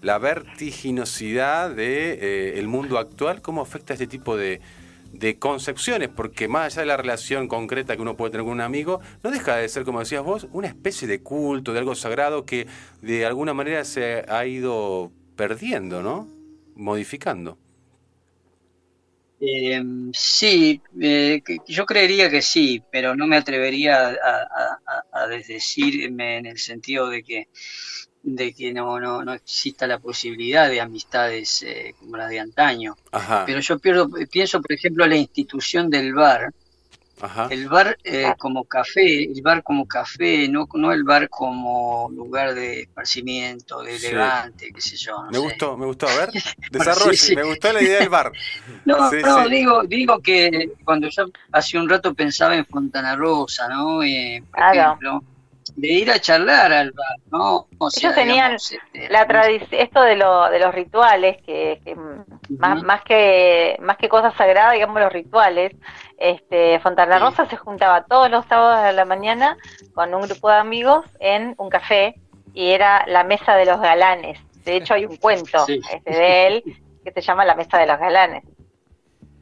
la 0.00 0.18
vertiginosidad 0.18 1.68
del 1.70 1.76
de, 1.76 2.58
eh, 2.58 2.66
mundo 2.66 2.98
actual, 2.98 3.42
cómo 3.42 3.62
afecta 3.62 3.94
este 3.94 4.06
tipo 4.06 4.36
de, 4.36 4.60
de 5.12 5.38
concepciones, 5.38 6.08
porque 6.08 6.48
más 6.48 6.74
allá 6.74 6.82
de 6.82 6.86
la 6.86 6.96
relación 6.96 7.48
concreta 7.48 7.96
que 7.96 8.02
uno 8.02 8.16
puede 8.16 8.32
tener 8.32 8.44
con 8.44 8.54
un 8.54 8.60
amigo, 8.60 9.00
no 9.22 9.30
deja 9.30 9.56
de 9.56 9.68
ser, 9.68 9.84
como 9.84 10.00
decías 10.00 10.22
vos, 10.22 10.46
una 10.52 10.68
especie 10.68 11.08
de 11.08 11.22
culto, 11.22 11.72
de 11.72 11.78
algo 11.78 11.94
sagrado 11.94 12.44
que 12.44 12.66
de 13.02 13.26
alguna 13.26 13.54
manera 13.54 13.84
se 13.84 14.24
ha 14.28 14.46
ido 14.46 15.10
perdiendo, 15.36 16.02
¿no? 16.02 16.28
Modificando. 16.74 17.58
Eh, 19.40 19.80
sí, 20.12 20.82
eh, 21.00 21.42
yo 21.68 21.86
creería 21.86 22.28
que 22.28 22.42
sí, 22.42 22.82
pero 22.90 23.14
no 23.14 23.26
me 23.28 23.36
atrevería 23.36 24.16
a, 25.12 25.26
decirme 25.28 26.38
en 26.38 26.46
el 26.46 26.58
sentido 26.58 27.08
de 27.08 27.22
que 27.22 27.48
de 28.22 28.52
que 28.52 28.72
no, 28.72 28.98
no, 29.00 29.24
no 29.24 29.32
exista 29.32 29.86
la 29.86 29.98
posibilidad 29.98 30.68
de 30.68 30.80
amistades 30.80 31.62
eh, 31.62 31.94
como 31.98 32.16
las 32.16 32.30
de 32.30 32.40
antaño. 32.40 32.96
Pero 33.46 33.60
yo 33.60 33.78
pienso, 33.78 34.60
por 34.60 34.72
ejemplo, 34.72 35.06
la 35.06 35.16
institución 35.16 35.88
del 35.90 36.14
bar. 36.14 36.52
El 37.50 37.68
bar 37.68 37.98
eh, 38.04 38.32
como 38.38 38.62
café, 38.62 39.24
el 39.24 39.42
bar 39.42 39.64
como 39.64 39.88
café, 39.88 40.48
no, 40.48 40.68
no 40.74 40.92
el 40.92 41.02
bar 41.02 41.28
como 41.28 42.08
lugar 42.14 42.54
de 42.54 42.82
esparcimiento, 42.82 43.82
de 43.82 43.98
levante, 43.98 44.70
qué 44.72 44.80
sé 44.80 44.96
yo. 44.96 45.24
me 45.28 45.38
gustó, 45.38 45.76
me 45.76 45.86
gustó, 45.86 46.06
a 46.06 46.14
ver, 46.14 46.30
desarrollo, 46.70 47.34
me 47.34 47.42
gustó 47.42 47.72
la 47.72 47.82
idea 47.82 47.98
del 47.98 48.08
bar. 48.08 48.30
no, 48.84 49.10
no, 49.10 49.48
digo, 49.48 49.82
digo 49.82 50.20
que 50.20 50.70
cuando 50.84 51.08
yo 51.08 51.24
hace 51.50 51.76
un 51.76 51.88
rato 51.88 52.14
pensaba 52.14 52.54
en 52.54 52.64
Fontana 52.64 53.16
Rosa, 53.16 53.68
¿no? 53.68 54.00
Eh, 54.04 54.40
por 54.52 54.76
ejemplo, 54.76 55.24
de 55.76 55.88
ir 55.88 56.10
a 56.10 56.18
charlar 56.18 56.72
al 56.72 56.92
bar, 56.92 57.16
¿no? 57.30 57.66
Ellos 57.96 58.14
tenían 58.14 58.54
este, 58.54 59.08
la 59.10 59.26
tradición, 59.26 59.68
esto 59.72 60.02
de, 60.02 60.16
lo, 60.16 60.48
de 60.50 60.58
los 60.58 60.74
rituales, 60.74 61.40
que, 61.42 61.80
más, 62.48 62.82
más, 62.82 63.02
que 63.02 63.76
más 63.80 63.96
que 63.96 64.08
cosas 64.08 64.34
sagradas, 64.36 64.74
digamos 64.74 65.00
los 65.00 65.12
rituales. 65.12 65.72
Este, 66.18 66.80
Fontana 66.80 67.18
Rosa 67.18 67.48
se 67.48 67.56
juntaba 67.56 68.04
todos 68.04 68.30
los 68.30 68.44
sábados 68.46 68.84
de 68.84 68.92
la 68.92 69.04
mañana 69.04 69.56
con 69.94 70.14
un 70.14 70.22
grupo 70.22 70.50
de 70.50 70.56
amigos 70.56 71.06
en 71.20 71.54
un 71.58 71.68
café 71.68 72.16
y 72.54 72.70
era 72.70 73.04
la 73.06 73.24
mesa 73.24 73.54
de 73.54 73.66
los 73.66 73.80
galanes. 73.80 74.38
De 74.64 74.76
hecho 74.76 74.94
hay 74.94 75.06
un 75.06 75.16
cuento 75.18 75.64
este, 75.68 76.10
de 76.10 76.46
él 76.46 76.64
que 77.04 77.12
se 77.12 77.20
llama 77.22 77.44
La 77.44 77.54
mesa 77.54 77.78
de 77.78 77.86
los 77.86 77.98
galanes. 77.98 78.44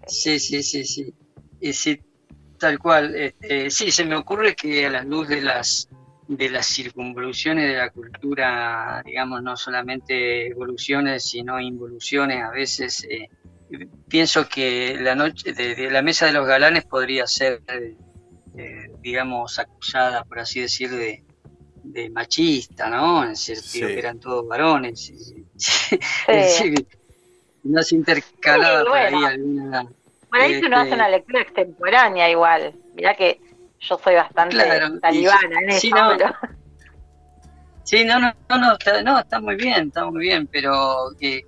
Sí, 0.07 0.39
sí, 0.39 0.63
sí, 0.63 0.85
sí. 0.85 1.15
Y 1.61 1.73
sí, 1.73 2.01
tal 2.59 2.79
cual. 2.79 3.15
Este, 3.15 3.71
sí, 3.71 3.91
se 3.91 4.05
me 4.05 4.17
ocurre 4.17 4.55
que 4.55 4.87
a 4.87 4.91
la 4.91 5.03
luz 5.03 5.29
de 5.29 5.41
las 5.41 5.89
de 6.29 6.51
las 6.51 6.67
circunvoluciones 6.67 7.71
de 7.71 7.77
la 7.77 7.91
cultura, 7.91 9.03
digamos, 9.05 9.43
no 9.43 9.57
solamente 9.57 10.49
evoluciones, 10.49 11.25
sino 11.25 11.61
involuciones, 11.61 12.43
a 12.43 12.51
veces 12.51 13.07
eh, 13.09 13.29
pienso 14.09 14.49
que 14.49 14.97
la 15.01 15.15
noche 15.15 15.53
de, 15.53 15.91
la 15.91 16.03
mesa 16.03 16.27
de 16.27 16.33
los 16.33 16.47
galanes 16.47 16.85
podría 16.85 17.27
ser, 17.27 17.63
eh, 18.57 18.91
digamos, 19.01 19.59
acusada, 19.59 20.25
por 20.25 20.41
así 20.41 20.61
decir, 20.61 20.91
de, 20.91 21.23
machista, 22.11 22.91
¿no? 22.91 23.23
En 23.23 23.31
el 23.31 23.37
sentido 23.37 23.89
que 23.89 23.99
eran 23.99 24.19
todos 24.19 24.47
varones. 24.47 25.13
no 27.63 27.83
se 27.83 27.95
intercalaba 27.95 28.85
por 28.85 28.97
ahí 28.97 29.25
alguna... 29.25 29.87
Por 30.29 30.41
ahí 30.41 30.57
uno 30.57 30.77
hace 30.77 30.93
una 30.95 31.09
lectura 31.09 31.41
extemporánea 31.43 32.29
igual. 32.29 32.75
Mirá 32.95 33.15
que 33.15 33.41
yo 33.81 33.99
soy 33.99 34.15
bastante 34.15 34.57
talibana 35.01 35.61
en 35.63 35.71
eso. 35.71 35.81
Sí, 37.85 38.05
no, 38.05 38.19
no, 38.19 38.33
no, 38.49 38.73
está, 38.73 39.01
no, 39.03 39.21
está 39.21 39.41
muy 39.41 39.55
bien, 39.55 39.89
está 39.89 40.05
muy 40.07 40.23
bien, 40.23 40.49
pero 40.49 41.11
que, 41.21 41.45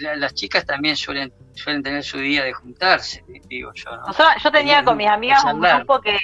las 0.00 0.34
chicas 0.34 0.66
también 0.66 0.96
suelen 0.96 1.32
suelen 1.54 1.82
tener 1.82 2.02
su 2.02 2.18
día 2.18 2.42
de 2.42 2.52
juntarse, 2.52 3.22
digo 3.48 3.70
yo. 3.74 3.90
¿no? 3.96 4.06
yo 4.42 4.50
tenía 4.50 4.82
con 4.82 4.96
mis 4.96 5.08
amigas 5.08 5.44
un 5.44 5.60
grupo 5.60 6.00
que 6.00 6.18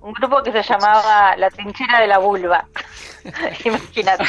un 0.00 0.12
grupo 0.12 0.42
que 0.42 0.52
se 0.52 0.62
llamaba 0.62 1.36
La 1.36 1.48
Trinchera 1.50 2.00
de 2.00 2.06
la 2.06 2.18
Vulva. 2.18 2.68
Imagínate. 3.64 4.24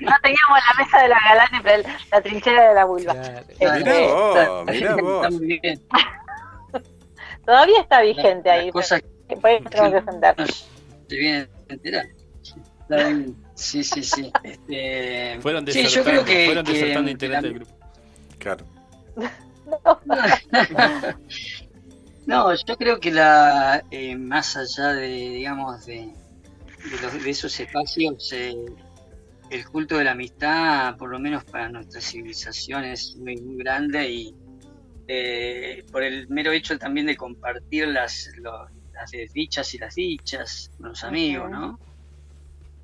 no 0.00 0.14
teníamos 0.22 0.58
la 0.68 0.84
mesa 0.84 1.02
de 1.02 1.08
la 1.08 1.18
galana, 1.28 1.60
pero 1.62 1.88
la 2.10 2.20
trinchera 2.20 2.68
de 2.68 2.74
la 2.74 2.84
vulva. 2.84 3.14
Mirá 3.60 4.06
vos, 4.14 4.66
mirá 4.66 4.96
vos. 4.96 5.26
Está 5.26 5.36
muy 5.36 5.60
bien. 5.60 5.82
Todavía 7.44 7.80
está 7.80 8.00
vigente 8.02 8.50
ahí. 8.50 8.70
Tenemos 8.70 8.92
que 9.28 10.10
sentar. 10.10 10.36
Se 11.08 11.16
viene 11.16 11.48
a 11.68 11.72
enterar. 11.72 12.06
Sí, 13.54 13.84
sí, 13.84 14.02
sí. 14.02 14.32
Este... 14.42 15.38
Fueron 15.40 15.66
sí, 15.66 15.86
yo 15.86 16.04
creo 16.04 16.24
que, 16.24 16.46
fueron 16.46 16.64
desertando 16.64 17.10
integrantes 17.10 17.50
del 17.50 17.60
grupo. 17.60 17.78
Claro. 18.38 18.64
No. 22.26 22.54
yo 22.54 22.76
creo 22.76 23.00
que 23.00 23.10
la 23.10 23.82
eh, 23.90 24.14
más 24.14 24.54
allá 24.54 24.92
de, 24.92 25.08
digamos, 25.08 25.86
de, 25.86 26.12
de, 26.90 27.00
los, 27.02 27.24
de 27.24 27.30
esos 27.30 27.58
espacios, 27.58 28.30
eh, 28.34 28.54
el 29.50 29.66
culto 29.66 29.96
de 29.96 30.04
la 30.04 30.10
amistad, 30.10 30.94
por 30.98 31.10
lo 31.10 31.18
menos 31.18 31.44
para 31.44 31.70
nuestra 31.70 32.02
civilización, 32.02 32.84
es 32.84 33.16
muy, 33.16 33.36
muy 33.36 33.56
grande 33.56 34.10
y 34.10 34.34
eh, 35.06 35.86
por 35.90 36.02
el 36.02 36.28
mero 36.28 36.52
hecho 36.52 36.78
también 36.78 37.06
de 37.06 37.16
compartir 37.16 37.88
las, 37.88 38.28
las 38.98 39.10
desdichas 39.10 39.72
y 39.74 39.78
las 39.78 39.94
dichas 39.94 40.70
con 40.76 40.88
los 40.88 41.04
amigos, 41.04 41.50
¿no? 41.50 41.78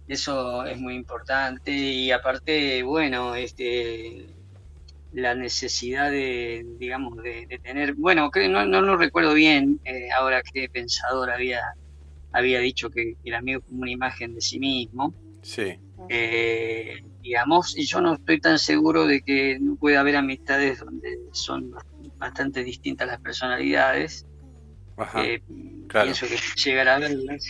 Eso 0.07 0.65
es 0.65 0.79
muy 0.79 0.95
importante 0.95 1.71
y 1.73 2.11
aparte, 2.11 2.83
bueno, 2.83 3.35
este 3.35 4.27
la 5.15 5.35
necesidad 5.35 6.11
de, 6.11 6.67
digamos, 6.79 7.23
de, 7.23 7.47
tener, 7.63 7.95
bueno, 7.95 8.31
que 8.31 8.49
no, 8.49 8.67
no, 8.67 8.83
no 8.83 8.97
recuerdo 8.97 9.33
bien 9.33 9.81
eh, 9.85 10.09
ahora 10.11 10.43
qué 10.43 10.69
pensador 10.69 11.31
había, 11.31 11.63
había 12.33 12.59
dicho 12.59 12.91
que, 12.91 13.17
el 13.25 13.35
amigo 13.35 13.61
es 13.61 13.67
como 13.67 13.83
una 13.83 13.93
imagen 13.93 14.35
de 14.35 14.41
sí 14.41 14.59
mismo. 14.59 15.15
Sí. 15.43 15.79
Eh, 16.09 17.03
digamos, 17.23 17.77
y 17.79 17.87
yo 17.87 18.01
no 18.01 18.15
estoy 18.15 18.41
tan 18.41 18.59
seguro 18.59 19.07
de 19.07 19.23
que 19.23 19.59
no 19.61 19.77
puede 19.77 19.97
haber 19.97 20.17
amistades 20.17 20.81
donde 20.81 21.19
son 21.33 21.73
bastante 22.19 22.65
distintas 22.65 23.07
las 23.07 23.21
personalidades. 23.21 24.27
Eh, 25.17 25.41
pienso 25.89 26.27
que 26.27 26.39
llegar 26.57 26.89
a 26.89 26.99
verlas. 26.99 27.47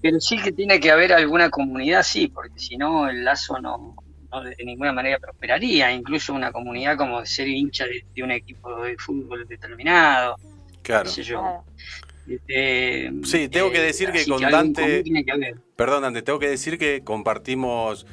Pero 0.00 0.20
sí 0.20 0.36
que 0.38 0.52
tiene 0.52 0.80
que 0.80 0.90
haber 0.90 1.12
alguna 1.12 1.48
comunidad, 1.50 2.02
sí, 2.02 2.26
porque 2.28 2.58
si 2.58 2.76
no 2.76 3.08
el 3.08 3.24
lazo 3.24 3.60
no, 3.60 3.96
de 4.40 4.64
ninguna 4.64 4.92
manera 4.92 5.18
prosperaría. 5.18 5.92
Incluso 5.92 6.32
una 6.32 6.50
comunidad 6.52 6.96
como 6.96 7.24
ser 7.26 7.48
hincha 7.48 7.86
de, 7.86 8.22
un 8.22 8.30
equipo 8.30 8.82
de 8.82 8.96
fútbol 8.96 9.46
determinado. 9.46 10.36
Claro. 10.82 11.10
Este, 12.28 13.10
sí, 13.24 13.48
tengo 13.48 13.70
que 13.70 13.80
decir 13.80 14.12
que 14.12 14.24
con 14.26 14.40
Dante. 14.40 15.04
perdón, 15.76 16.02
Dante, 16.02 16.22
tengo 16.22 16.38
que 16.38 16.48
decir 16.48 16.78
que 16.78 17.02
compartimos. 17.04 18.06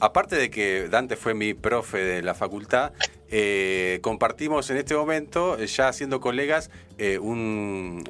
Aparte 0.00 0.36
de 0.36 0.50
que 0.50 0.88
Dante 0.88 1.16
fue 1.16 1.34
mi 1.34 1.54
profe 1.54 1.98
de 1.98 2.22
la 2.22 2.34
facultad, 2.34 2.92
eh, 3.30 4.00
compartimos 4.02 4.68
en 4.70 4.76
este 4.76 4.94
momento, 4.94 5.58
eh, 5.58 5.66
ya 5.66 5.92
siendo 5.92 6.20
colegas, 6.20 6.70
eh, 6.98 7.18
un 7.18 8.04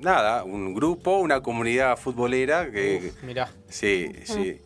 nada, 0.00 0.44
un 0.44 0.74
grupo, 0.74 1.18
una 1.18 1.42
comunidad 1.42 1.98
futbolera 1.98 2.70
que. 2.70 3.12
mirá. 3.22 3.50
Sí, 3.68 4.12
sí. 4.24 4.60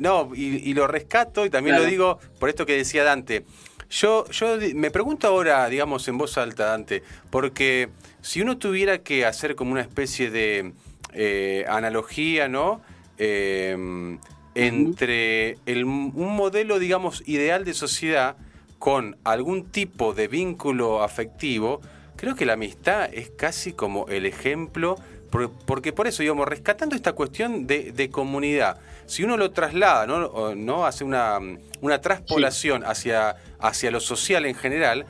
no, 0.00 0.30
y, 0.34 0.72
lo 0.74 0.86
rescato 0.86 1.46
y 1.46 1.50
también 1.50 1.76
lo 1.76 1.84
digo 1.84 2.18
por 2.38 2.48
esto 2.48 2.66
que 2.66 2.76
decía 2.76 3.04
Dante. 3.04 3.44
Yo, 3.90 4.28
yo 4.30 4.58
me 4.74 4.90
pregunto 4.90 5.28
ahora, 5.28 5.66
digamos, 5.68 6.06
en 6.08 6.18
voz 6.18 6.36
alta, 6.36 6.66
Dante, 6.66 7.02
porque 7.30 7.88
si 8.20 8.42
uno 8.42 8.58
tuviera 8.58 8.98
que 8.98 9.24
hacer 9.24 9.54
como 9.56 9.72
una 9.72 9.80
especie 9.80 10.30
de 10.30 10.74
analogía, 11.66 12.48
¿no? 12.48 12.82
entre 14.54 15.56
el, 15.66 15.84
un 15.84 16.36
modelo, 16.36 16.78
digamos, 16.78 17.22
ideal 17.26 17.64
de 17.64 17.74
sociedad 17.74 18.36
con 18.78 19.16
algún 19.24 19.70
tipo 19.70 20.14
de 20.14 20.28
vínculo 20.28 21.02
afectivo, 21.02 21.80
creo 22.16 22.34
que 22.34 22.46
la 22.46 22.54
amistad 22.54 23.08
es 23.12 23.30
casi 23.30 23.72
como 23.72 24.06
el 24.08 24.26
ejemplo 24.26 24.96
porque 25.66 25.92
por 25.92 26.06
eso, 26.06 26.22
digamos, 26.22 26.48
rescatando 26.48 26.96
esta 26.96 27.12
cuestión 27.12 27.66
de, 27.66 28.08
comunidad, 28.10 28.78
si 29.06 29.24
uno 29.24 29.36
lo 29.36 29.50
traslada, 29.50 30.06
¿no? 30.06 30.54
¿no? 30.54 30.86
Hace 30.86 31.04
una, 31.04 31.38
una 31.80 32.00
traspolación 32.00 32.82
hacia, 32.84 33.36
hacia 33.58 33.90
lo 33.90 34.00
social 34.00 34.46
en 34.46 34.54
general, 34.54 35.04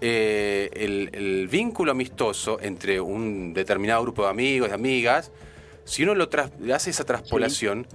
eh, 0.00 0.68
el, 0.74 1.48
vínculo 1.48 1.92
amistoso 1.92 2.58
entre 2.60 3.00
un 3.00 3.54
determinado 3.54 4.02
grupo 4.02 4.24
de 4.24 4.30
amigos, 4.30 4.68
de 4.68 4.74
amigas, 4.74 5.30
si 5.84 6.02
uno 6.02 6.14
lo 6.14 6.28
hace 6.74 6.90
esa 6.90 7.04
traspolación, 7.04 7.86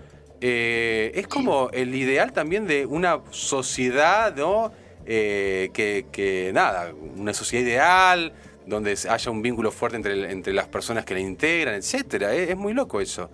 eh, 0.41 1.11
es 1.15 1.27
como 1.27 1.69
el 1.71 1.93
ideal 1.95 2.31
también 2.33 2.67
de 2.67 2.85
una 2.85 3.21
sociedad, 3.31 4.35
¿no? 4.35 4.71
Eh, 5.09 5.69
que, 5.73 6.51
nada, 6.53 6.93
una 7.15 7.33
sociedad 7.33 7.65
ideal, 7.65 8.33
donde 8.65 8.97
haya 9.09 9.31
un 9.31 9.41
vínculo 9.41 9.71
fuerte 9.71 9.95
entre, 9.95 10.29
entre 10.29 10.51
las 10.51 10.67
personas 10.67 11.05
que 11.05 11.13
la 11.13 11.21
integran, 11.21 11.75
etcétera. 11.75 12.33
Es, 12.33 12.57
muy 12.57 12.73
loco 12.73 12.99
eso. 12.99 13.29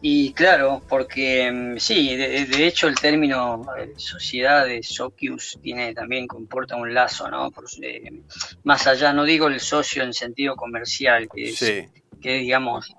Y 0.00 0.32
claro, 0.32 0.82
porque 0.88 1.52
mm, 1.52 1.76
sí, 1.76 2.16
de, 2.16 2.66
hecho 2.66 2.88
el 2.88 2.94
término 2.94 3.66
sociedad 3.96 4.64
de 4.64 4.82
socius 4.82 5.58
tiene 5.62 5.92
también 5.92 6.26
comporta 6.26 6.76
un 6.76 6.94
lazo, 6.94 7.28
¿no? 7.28 7.52
Eh, 7.82 8.22
más 8.64 8.86
allá, 8.86 9.12
no 9.12 9.24
digo 9.24 9.48
el 9.48 9.60
socio 9.60 10.02
en 10.02 10.14
sentido 10.14 10.56
comercial, 10.56 11.28
que 11.28 11.50
es, 11.50 11.60
que 12.22 12.34
digamos 12.38 12.94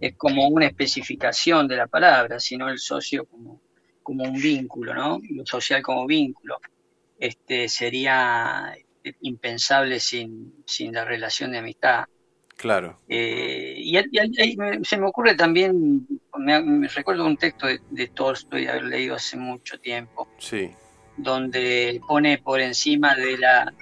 es 0.00 0.14
como 0.14 0.46
una 0.46 0.66
especificación 0.66 1.66
de 1.66 1.76
la 1.76 1.88
palabra, 1.88 2.38
sino 2.38 2.68
el 2.68 2.78
socio 2.78 3.24
como, 3.24 3.60
como 4.04 4.22
un 4.22 4.34
vínculo, 4.34 4.94
¿no? 4.94 5.20
Lo 5.30 5.44
social 5.44 5.82
como 5.82 6.06
vínculo. 6.06 6.60
Este 7.18 7.68
sería 7.68 8.76
impensable 9.22 9.98
sin, 9.98 10.62
sin 10.64 10.92
la 10.92 11.04
relación 11.04 11.50
de 11.50 11.58
amistad. 11.58 12.04
Claro. 12.56 13.00
Eh, 13.08 13.74
y, 13.78 13.98
se 14.84 14.96
me 14.96 15.06
ocurre 15.06 15.34
también, 15.34 16.06
me, 16.38 16.88
recuerdo 16.88 17.26
un 17.26 17.36
texto 17.36 17.66
de, 17.66 17.80
de, 17.90 18.08
Tolstoy, 18.08 18.68
haber 18.68 18.84
leído 18.84 19.16
hace 19.16 19.36
mucho 19.36 19.80
tiempo, 19.80 20.28
sí. 20.38 20.70
donde 21.16 22.00
pone 22.06 22.38
por 22.38 22.60
encima 22.60 23.16
de 23.16 23.38
la 23.38 23.74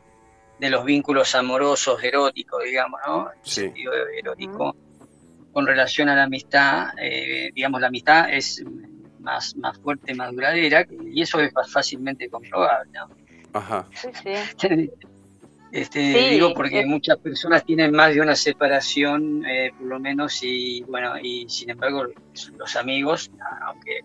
de 0.62 0.70
los 0.70 0.84
vínculos 0.84 1.34
amorosos, 1.34 2.02
eróticos, 2.04 2.62
digamos, 2.62 3.00
¿no? 3.04 3.32
En 3.32 3.38
sentido 3.42 3.92
erótico, 4.16 4.76
con 5.52 5.66
relación 5.66 6.08
a 6.08 6.14
la 6.14 6.22
amistad, 6.22 6.90
eh, 7.00 7.50
digamos, 7.52 7.80
la 7.80 7.88
amistad 7.88 8.32
es 8.32 8.62
más, 9.22 9.56
más 9.56 9.78
fuerte, 9.78 10.14
más 10.14 10.32
duradera, 10.32 10.86
y 11.12 11.22
eso 11.22 11.40
es 11.40 11.52
más 11.54 11.70
fácilmente 11.70 12.28
comprobable, 12.28 12.90
¿no? 12.92 13.08
Ajá. 13.52 13.86
Sí, 13.94 14.08
sí. 14.58 14.90
Este, 15.72 16.00
digo 16.00 16.52
porque 16.52 16.84
muchas 16.84 17.16
personas 17.16 17.64
tienen 17.64 17.92
más 17.92 18.14
de 18.14 18.20
una 18.20 18.36
separación, 18.36 19.42
eh, 19.46 19.72
por 19.78 19.86
lo 19.86 19.98
menos, 19.98 20.42
y 20.42 20.82
bueno, 20.82 21.18
y 21.18 21.48
sin 21.48 21.70
embargo 21.70 22.08
los 22.58 22.76
amigos, 22.76 23.30
aunque 23.66 24.00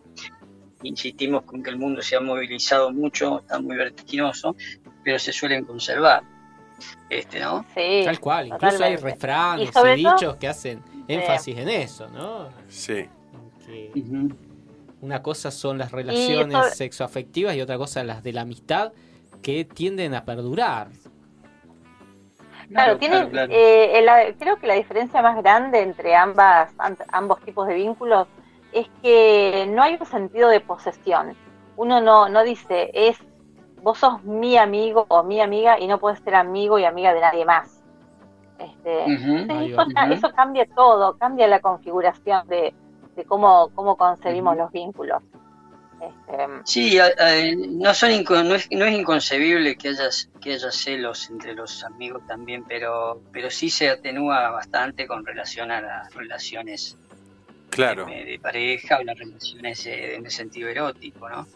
insistimos 0.83 1.43
con 1.43 1.61
que 1.61 1.69
el 1.69 1.77
mundo 1.77 2.01
se 2.01 2.15
ha 2.15 2.21
movilizado 2.21 2.93
mucho, 2.93 3.39
está 3.41 3.59
muy 3.59 3.75
vertiginoso, 3.75 4.55
pero 5.03 5.19
se 5.19 5.33
suelen 5.33 5.65
conservar. 5.65 6.23
Este, 7.09 7.41
¿no? 7.41 7.65
Sí, 7.75 8.03
Tal 8.05 8.19
cual, 8.21 8.47
incluso 8.47 8.83
hay 8.83 8.95
refranes 8.95 9.69
y, 9.69 9.95
dichos 9.95 10.37
que 10.37 10.47
hacen 10.47 10.81
énfasis 11.07 11.57
en 11.57 11.69
eso, 11.69 12.07
¿no? 12.07 12.47
Sí. 12.69 13.09
Una 15.01 15.21
cosa 15.21 15.51
son 15.51 15.77
las 15.77 15.91
relaciones 15.91 16.75
sexoafectivas 16.75 17.55
y 17.55 17.61
otra 17.61 17.77
cosa 17.77 18.03
las 18.03 18.23
de 18.23 18.33
la 18.33 18.41
amistad 18.41 18.93
que 19.41 19.65
tienden 19.65 20.15
a 20.15 20.25
perdurar. 20.25 20.87
Claro, 22.69 22.97
tiene, 22.97 23.29
eh, 23.49 24.35
creo 24.37 24.57
que 24.57 24.67
la 24.67 24.73
diferencia 24.73 25.21
más 25.21 25.37
grande 25.37 25.81
entre 25.81 26.15
ambas, 26.15 26.73
ambos 27.11 27.39
tipos 27.41 27.67
de 27.67 27.75
vínculos 27.75 28.27
es 28.73 28.87
que 29.01 29.65
no 29.69 29.83
hay 29.83 29.97
un 29.99 30.05
sentido 30.05 30.49
de 30.49 30.59
posesión. 30.59 31.35
Uno 31.77 32.01
no, 32.01 32.27
no 32.27 32.43
dice, 32.43 32.89
es 32.93 33.17
vos 33.81 33.99
sos 33.99 34.23
mi 34.23 34.57
amigo 34.57 35.05
o 35.07 35.23
mi 35.23 35.39
amiga 35.39 35.79
y 35.79 35.87
no 35.87 35.99
puedes 35.99 36.19
ser 36.19 36.35
amigo 36.35 36.77
y 36.79 36.83
amiga 36.83 37.13
de 37.13 37.21
nadie 37.21 37.45
más. 37.45 37.81
Este, 38.59 39.05
eso, 40.11 40.31
cambia 40.33 40.65
todo, 40.75 41.17
cambia 41.17 41.47
la 41.47 41.59
configuración 41.61 42.47
de, 42.47 42.73
de 43.17 43.25
cómo, 43.25 43.69
cómo 43.75 43.97
concebimos 43.97 44.55
los 44.55 44.71
vínculos. 44.71 45.21
Este, 45.99 46.43
sí, 46.63 46.99
no, 47.71 47.93
son 47.93 48.11
no, 48.23 48.55
es, 48.55 48.67
no 48.69 48.85
es 48.85 48.93
inconcebible 48.93 49.75
que 49.75 49.89
haya, 49.89 50.09
que 50.39 50.53
haya 50.53 50.71
celos 50.71 51.29
entre 51.31 51.55
los 51.55 51.83
amigos 51.83 52.21
también, 52.27 52.63
pero, 52.67 53.21
pero 53.33 53.49
sí 53.49 53.71
se 53.71 53.89
atenúa 53.89 54.51
bastante 54.51 55.07
con 55.07 55.25
relación 55.25 55.71
a 55.71 55.81
las 55.81 56.13
relaciones 56.13 56.97
claro. 57.71 58.05
de, 58.05 58.39
pareja 58.39 58.99
o 58.99 59.03
las 59.03 59.17
relaciones 59.17 59.85
eh, 59.87 60.15
en 60.15 60.25
el 60.25 60.31
sentido 60.31 60.69
erótico, 60.69 61.27
¿no? 61.27 61.47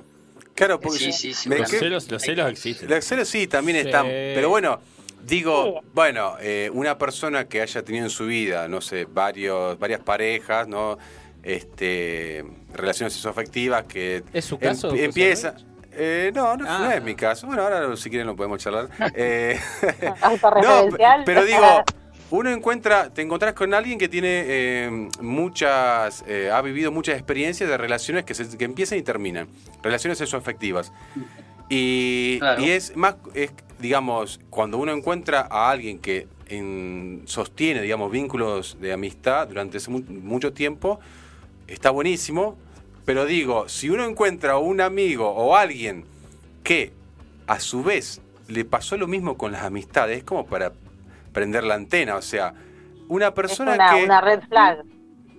Claro, 0.55 0.79
porque 0.79 0.99
sí, 0.99 1.11
sí, 1.11 1.33
sí, 1.33 1.49
los, 1.49 1.69
celos, 1.69 2.11
los 2.11 2.21
celos 2.21 2.51
existen. 2.51 2.89
Los 2.89 3.05
celos 3.05 3.27
sí, 3.29 3.47
también 3.47 3.77
están, 3.77 4.07
pero 4.07 4.49
bueno, 4.49 4.79
digo, 5.23 5.81
bueno, 5.93 6.35
eh, 6.39 6.69
una 6.73 6.97
persona 6.97 7.47
que 7.47 7.61
haya 7.61 7.83
tenido 7.83 8.05
en 8.05 8.09
su 8.09 8.25
vida, 8.25 8.67
no 8.67 8.81
sé, 8.81 9.05
varios, 9.05 9.77
varias 9.79 10.01
parejas, 10.01 10.67
¿no? 10.67 10.97
Este, 11.43 12.45
relaciones 12.73 13.13
sexoafectivas 13.13 13.83
que 13.85 14.23
¿Es 14.33 14.45
su 14.45 14.57
caso, 14.57 14.91
em, 14.91 15.05
empieza... 15.05 15.55
Eh, 15.93 16.31
no, 16.33 16.55
no, 16.55 16.63
no, 16.63 16.89
es 16.89 16.97
ah. 16.97 17.01
mi 17.03 17.15
caso. 17.15 17.47
Bueno, 17.47 17.63
ahora 17.63 17.97
si 17.97 18.09
quieren 18.09 18.25
lo 18.25 18.35
podemos 18.35 18.59
charlar. 18.59 18.89
Eh, 19.13 19.59
no, 20.63 20.87
pero 21.25 21.43
digo, 21.43 21.83
uno 22.31 22.49
encuentra, 22.49 23.09
te 23.09 23.21
encontrás 23.21 23.53
con 23.53 23.73
alguien 23.73 23.99
que 23.99 24.07
tiene 24.07 24.43
eh, 24.47 25.09
muchas, 25.19 26.23
eh, 26.27 26.49
ha 26.51 26.61
vivido 26.61 26.91
muchas 26.91 27.15
experiencias 27.15 27.69
de 27.69 27.77
relaciones 27.77 28.23
que, 28.23 28.33
se, 28.33 28.57
que 28.57 28.63
empiezan 28.63 28.97
y 28.97 29.01
terminan, 29.01 29.47
relaciones 29.83 30.17
sexoafectivas. 30.17 30.93
Y, 31.69 32.39
y 32.59 32.69
es 32.69 32.95
más, 32.95 33.15
es, 33.33 33.51
digamos, 33.79 34.39
cuando 34.49 34.77
uno 34.77 34.93
encuentra 34.93 35.47
a 35.49 35.69
alguien 35.69 35.99
que 35.99 36.27
en, 36.47 37.23
sostiene, 37.25 37.81
digamos, 37.81 38.11
vínculos 38.11 38.77
de 38.79 38.93
amistad 38.93 39.47
durante 39.47 39.77
mucho 39.89 40.53
tiempo, 40.53 40.99
está 41.71 41.89
buenísimo, 41.89 42.57
pero 43.05 43.25
digo, 43.25 43.67
si 43.69 43.89
uno 43.89 44.05
encuentra 44.05 44.57
un 44.57 44.81
amigo 44.81 45.29
o 45.29 45.55
alguien 45.55 46.05
que 46.63 46.91
a 47.47 47.59
su 47.59 47.83
vez 47.83 48.21
le 48.47 48.65
pasó 48.65 48.97
lo 48.97 49.07
mismo 49.07 49.37
con 49.37 49.51
las 49.51 49.63
amistades, 49.63 50.19
es 50.19 50.23
como 50.23 50.45
para 50.45 50.73
prender 51.33 51.63
la 51.63 51.75
antena, 51.75 52.15
o 52.15 52.21
sea, 52.21 52.53
una 53.07 53.33
persona 53.33 53.77
que... 53.93 54.03
Una 54.03 54.21
red 54.21 54.41
flag. 54.47 54.83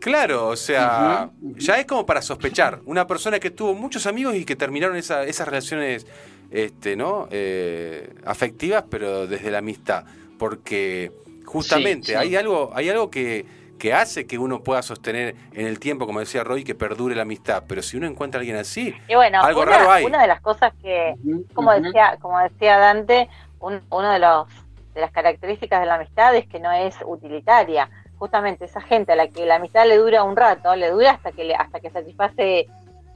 Claro, 0.01 0.49
o 0.49 0.57
sea, 0.57 1.31
ya 1.41 1.79
es 1.79 1.87
como 1.87 2.05
para 2.05 2.23
sospechar. 2.23 2.81
Una 2.87 3.07
persona 3.07 3.39
que 3.39 3.53
tuvo 3.53 3.73
muchos 3.73 4.07
amigos 4.07 4.35
y 4.35 4.45
que 4.45 4.57
terminaron 4.57 4.97
esas 4.97 5.47
relaciones 5.47 6.07
este, 6.51 6.97
¿no? 6.97 7.29
Eh, 7.31 8.13
afectivas, 8.25 8.85
pero 8.91 9.29
desde 9.29 9.53
la 9.53 9.59
amistad. 9.59 10.05
Porque 10.39 11.13
justamente 11.45 12.17
hay 12.17 12.35
algo, 12.35 12.73
hay 12.75 12.89
algo 12.89 13.11
que, 13.11 13.47
que 13.83 13.93
hace 13.93 14.29
que 14.29 14.39
uno 14.39 14.63
pueda 14.63 14.81
sostener 14.81 15.35
en 15.55 15.67
el 15.67 15.81
tiempo, 15.81 16.07
como 16.07 16.21
decía 16.21 16.45
Roy, 16.45 16.63
que 16.63 16.77
perdure 16.77 17.17
la 17.17 17.23
amistad. 17.23 17.65
Pero 17.67 17.83
si 17.83 17.97
uno 17.97 18.07
encuentra 18.07 18.39
a 18.39 18.41
alguien 18.43 18.57
así, 18.57 18.95
algo 19.43 19.65
raro 19.65 19.91
hay. 19.91 20.05
Una 20.05 20.23
de 20.23 20.29
las 20.29 20.41
cosas 20.41 20.73
que, 20.81 21.17
como 21.53 21.73
decía, 21.73 22.17
como 22.21 22.39
decía 22.39 22.79
Dante, 22.79 23.29
uno 23.59 24.13
de 24.13 24.21
los 24.21 24.47
de 24.95 25.01
las 25.01 25.11
características 25.11 25.81
de 25.81 25.87
la 25.87 25.97
amistad 25.97 26.33
es 26.37 26.47
que 26.47 26.61
no 26.61 26.71
es 26.71 26.95
utilitaria. 27.05 27.91
Justamente 28.21 28.67
esa 28.67 28.81
gente 28.81 29.11
a 29.11 29.17
la 29.17 29.27
que 29.27 29.45
la 29.47 29.57
amistad 29.57 29.85
le 29.85 29.97
dura 29.97 30.23
un 30.23 30.37
rato, 30.37 30.77
le 30.77 30.89
dura 30.89 31.11
hasta 31.11 31.33
que 31.33 31.43
le, 31.43 31.57
hasta 31.57 31.81
que 31.81 31.91
satisface 31.91 32.69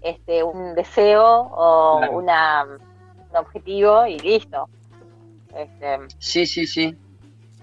este 0.02 0.42
un 0.42 0.74
deseo 0.74 1.24
o 1.24 2.00
una, 2.10 2.64
un 2.64 3.36
objetivo 3.36 4.04
y 4.04 4.18
listo. 4.18 4.68
Este, 5.56 5.98
sí, 6.18 6.44
sí, 6.44 6.66
sí. 6.66 6.96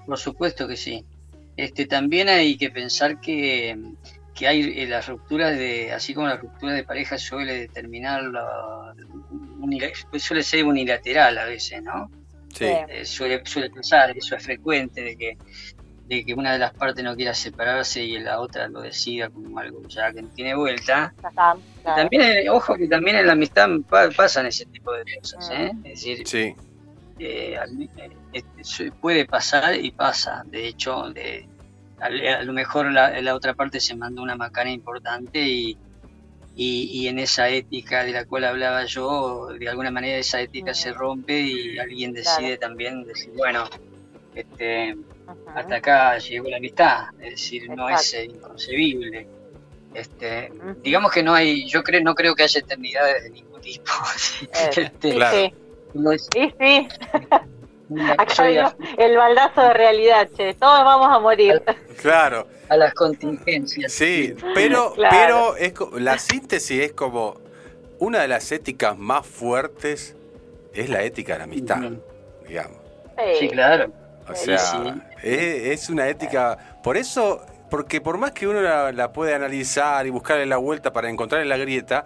Por 0.05 0.17
supuesto 0.17 0.69
que 0.69 0.77
sí. 0.77 1.05
Este, 1.55 1.85
también 1.85 2.29
hay 2.29 2.57
que 2.57 2.71
pensar 2.71 3.19
que, 3.19 3.77
que 4.33 4.47
hay 4.47 4.81
eh, 4.81 4.87
las 4.87 5.07
rupturas 5.07 5.57
de, 5.57 5.91
así 5.91 6.13
como 6.13 6.27
la 6.27 6.37
ruptura 6.37 6.73
de 6.73 6.83
pareja 6.83 7.17
suele 7.17 7.53
determinar, 7.53 8.23
suele 10.17 10.43
ser 10.43 10.65
unilateral 10.65 11.37
a 11.37 11.45
veces, 11.45 11.83
¿no? 11.83 12.09
Sí. 12.53 12.65
Eh, 12.65 13.05
suele, 13.05 13.41
suele 13.45 13.69
pasar, 13.69 14.15
eso 14.17 14.35
es 14.35 14.43
frecuente, 14.43 15.01
de 15.01 15.15
que, 15.15 15.37
de 16.07 16.25
que 16.25 16.33
una 16.33 16.53
de 16.53 16.59
las 16.59 16.73
partes 16.73 17.03
no 17.03 17.15
quiera 17.15 17.33
separarse 17.33 18.03
y 18.03 18.19
la 18.19 18.39
otra 18.39 18.67
lo 18.67 18.81
decida 18.81 19.29
como 19.29 19.57
algo 19.59 19.87
ya 19.87 20.11
que 20.11 20.23
no 20.23 20.29
tiene 20.29 20.55
vuelta. 20.55 21.13
También, 21.83 22.49
ojo 22.49 22.75
que 22.75 22.87
también 22.87 23.17
en 23.17 23.27
la 23.27 23.33
amistad 23.33 23.69
pasan 24.15 24.47
ese 24.47 24.65
tipo 24.65 24.91
de 24.91 25.03
cosas, 25.19 25.51
¿eh? 25.51 25.71
Es 25.83 26.01
decir, 26.01 26.27
sí 26.27 26.55
este, 28.33 28.91
puede 28.91 29.25
pasar 29.25 29.75
y 29.75 29.91
pasa. 29.91 30.43
De 30.45 30.67
hecho, 30.67 31.09
de, 31.11 31.47
a, 31.99 32.09
lo 32.43 32.53
mejor 32.53 32.91
la, 32.91 33.21
la, 33.21 33.35
otra 33.35 33.53
parte 33.53 33.79
se 33.79 33.95
mandó 33.95 34.21
una 34.21 34.35
macana 34.35 34.71
importante 34.71 35.39
y, 35.39 35.77
y, 36.55 37.07
en 37.07 37.19
esa 37.19 37.49
ética 37.49 38.03
de 38.03 38.11
la 38.11 38.25
cual 38.25 38.43
hablaba 38.45 38.85
yo, 38.85 39.47
de 39.57 39.67
alguna 39.69 39.91
manera 39.91 40.17
esa 40.17 40.39
ética 40.41 40.73
se 40.73 40.93
rompe 40.93 41.39
y 41.39 41.79
alguien 41.79 42.13
decide 42.13 42.57
también 42.57 43.03
decir, 43.03 43.31
bueno, 43.35 43.67
Este, 44.35 44.95
hasta 45.55 45.75
acá 45.75 46.17
llegó 46.17 46.49
la 46.49 46.57
amistad, 46.57 47.05
es 47.21 47.31
decir, 47.31 47.69
no 47.69 47.87
es 47.89 48.13
eh, 48.13 48.25
inconcebible. 48.25 49.27
Este, 49.93 50.51
digamos 50.81 51.11
que 51.11 51.21
no 51.21 51.33
hay, 51.35 51.67
yo 51.69 51.83
creo, 51.83 52.01
no 52.01 52.15
creo 52.15 52.33
que 52.33 52.43
haya 52.43 52.59
eternidades 52.59 53.23
de 53.23 53.29
ningún 53.29 53.61
tipo. 53.61 53.91
Eh, 54.41 54.69
Este, 54.69 54.91
Sí, 55.01 55.15
Claro. 55.15 55.37
sí, 55.37 55.53
no 55.93 56.11
es 56.11 56.27
sí, 56.33 56.53
sí. 56.59 56.87
Acá 58.17 58.43
vino 58.47 58.73
el 58.97 59.17
baldazo 59.17 59.61
de 59.61 59.73
realidad, 59.73 60.29
che. 60.35 60.53
Todos 60.55 60.83
vamos 60.83 61.07
a 61.11 61.19
morir. 61.19 61.61
Claro, 62.01 62.47
a 62.69 62.77
las 62.77 62.93
contingencias. 62.93 63.91
sí, 63.91 64.33
pero, 64.55 64.93
Claro. 64.93 65.55
pero 65.55 65.57
es, 65.57 66.01
la 66.01 66.17
síntesis 66.17 66.81
es 66.81 66.93
como 66.93 67.39
una 67.99 68.21
de 68.21 68.27
las 68.27 68.51
éticas 68.51 68.97
más 68.97 69.25
fuertes 69.27 70.15
es 70.73 70.89
la 70.89 71.03
ética 71.03 71.33
de 71.33 71.39
la 71.39 71.43
amistad, 71.45 71.81
digamos. 72.47 72.77
Sí, 73.39 73.47
claro. 73.49 73.91
O 74.27 74.33
sea, 74.35 74.57
sí. 74.57 74.77
Es, 75.21 75.81
es 75.83 75.89
una 75.89 76.07
ética. 76.09 76.79
Por 76.81 76.97
eso, 76.97 77.45
porque 77.69 78.01
por 78.01 78.17
más 78.17 78.31
que 78.31 78.47
uno 78.47 78.61
la, 78.61 78.91
la 78.91 79.11
puede 79.13 79.35
analizar 79.35 80.07
y 80.07 80.09
buscarle 80.09 80.45
la 80.47 80.57
vuelta 80.57 80.91
para 80.91 81.09
encontrar 81.09 81.45
la 81.45 81.57
grieta, 81.57 82.05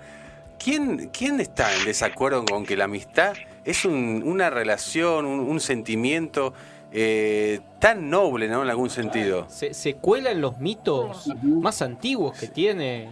¿quién, 0.62 1.10
quién 1.10 1.40
está 1.40 1.74
en 1.76 1.86
desacuerdo 1.86 2.44
con 2.44 2.66
que 2.66 2.76
la 2.76 2.86
amistad 2.86 3.34
es 3.68 3.86
un- 3.86 4.24
una 4.26 4.50
relación, 4.50 5.26
un, 5.26 5.40
un 5.42 5.60
sentimiento 5.60 6.54
eh, 6.94 7.60
tan 7.80 8.10
noble, 8.10 8.48
¿no? 8.48 8.64
En 8.64 8.70
algún 8.70 8.90
sentido. 8.90 9.46
Se, 9.50 9.74
se 9.74 9.96
cuela 9.96 10.32
en 10.32 10.40
los 10.40 10.58
mitos 10.60 11.28
más 11.44 11.82
antiguos 11.82 12.40
que 12.40 12.48
tiene 12.48 13.10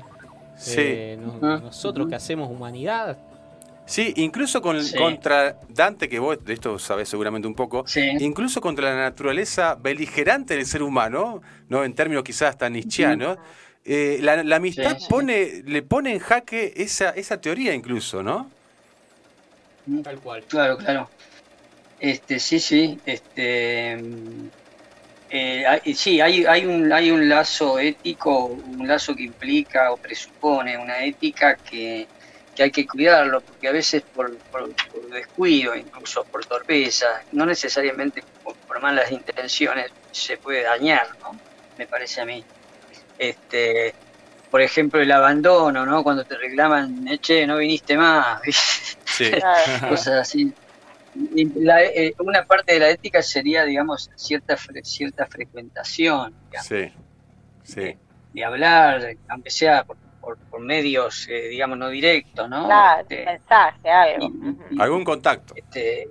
Sí. 0.57 0.75
eh, 0.77 1.19
no- 1.21 1.33
Ujú. 1.33 1.65
nosotros 1.65 2.07
que 2.07 2.15
hacemos 2.15 2.49
humanidad. 2.49 3.17
Sí, 3.85 4.13
incluso 4.15 4.61
con, 4.61 4.81
Sí. 4.81 4.95
contra 4.97 5.59
Dante, 5.67 6.07
que 6.07 6.17
vos 6.19 6.43
de 6.43 6.53
esto 6.53 6.79
sabés 6.79 7.09
seguramente 7.09 7.47
un 7.49 7.53
poco, 7.53 7.83
Sí. 7.85 8.01
incluso 8.21 8.61
contra 8.61 8.89
la 8.91 8.95
naturaleza 9.01 9.75
beligerante 9.75 10.55
del 10.55 10.65
ser 10.65 10.81
humano, 10.81 11.41
¿no? 11.67 11.83
En 11.83 11.93
términos 11.93 12.23
quizás 12.23 12.51
hasta 12.51 12.69
nietzscheanos, 12.69 13.37
eh, 13.83 14.17
la, 14.21 14.41
la 14.43 14.55
amistad 14.55 14.97
pone, 15.09 15.61
le 15.65 15.83
pone 15.83 16.13
en 16.13 16.19
jaque 16.19 16.73
esa, 16.77 17.09
esa 17.09 17.39
teoría 17.41 17.73
incluso, 17.75 18.23
¿no? 18.23 18.49
Tal 20.03 20.19
cual. 20.19 20.45
Claro, 20.47 20.77
claro. 20.77 21.11
Este, 21.99 22.39
sí, 22.39 22.59
sí. 22.59 23.01
Este, 23.05 23.93
eh, 25.29 25.65
hay- 25.65 25.93
sí, 25.95 26.21
hay, 26.21 26.45
hay 26.45 26.65
un, 26.65 26.91
hay 26.93 27.11
un 27.11 27.27
lazo 27.29 27.79
ético, 27.79 28.47
un 28.47 28.87
lazo 28.87 29.15
que 29.15 29.23
implica 29.23 29.91
o 29.91 29.97
presupone 29.99 30.77
una 30.77 31.03
ética 31.05 31.59
que, 31.63 32.11
que 32.53 32.63
hay 32.63 32.71
que 32.71 32.85
cuidarlo, 32.87 33.43
porque 33.43 33.67
a 33.67 33.71
veces 33.71 34.03
por, 34.11 34.41
por- 34.49 34.73
por 34.91 35.09
descuido, 35.09 35.75
incluso 35.75 36.25
por 36.29 36.45
torpeza, 36.45 37.07
no 37.31 37.45
necesariamente 37.45 38.23
por, 38.41 38.57
por 38.65 38.81
malas 38.81 39.11
intenciones, 39.11 39.87
se 40.11 40.37
puede 40.37 40.63
dañar, 40.63 41.07
¿no? 41.19 41.41
Me 41.77 41.87
parece 41.87 42.21
a 42.21 42.25
mí. 42.25 42.47
Este, 43.17 43.95
por 44.55 44.61
ejemplo, 44.61 45.01
el 45.01 45.11
abandono, 45.11 45.85
¿no? 45.85 46.01
Cuando 46.01 46.23
te 46.23 46.37
reclaman, 46.37 47.05
"Eh, 47.09 47.17
che, 47.17 47.45
no 47.45 47.57
viniste 47.57 47.97
más, 47.97 48.39
Sí. 49.03 49.29
Cosas 49.89 50.13
así. 50.21 50.53
Y 51.13 51.61
la- 51.61 51.83
eh, 51.83 52.13
una 52.19 52.45
parte 52.45 52.75
de 52.75 52.79
la 52.79 52.89
ética 52.89 53.21
sería, 53.21 53.65
digamos, 53.65 54.09
cierta 54.15 54.55
fre- 54.55 54.81
cierta 54.85 55.25
frecuentación, 55.27 56.33
digamos, 56.49 56.67
Sí. 56.67 56.93
Sí. 57.63 57.97
de 58.31 58.45
hablar, 58.45 59.17
aunque 59.27 59.49
sea 59.51 59.83
por, 59.83 59.97
por- 60.21 60.37
por 60.37 60.61
medios, 60.61 61.27
eh, 61.27 61.49
digamos, 61.49 61.77
no 61.77 61.89
directos, 61.89 62.49
¿no? 62.49 62.67
Claro, 62.67 63.01
Este, 63.01 63.25
mensaje, 63.25 63.89
algo. 63.89 64.25
y- 64.27 64.47
Ujú. 64.51 64.65
y- 64.71 64.81
Algún 64.81 65.03
contacto. 65.03 65.53
este, 65.57 66.07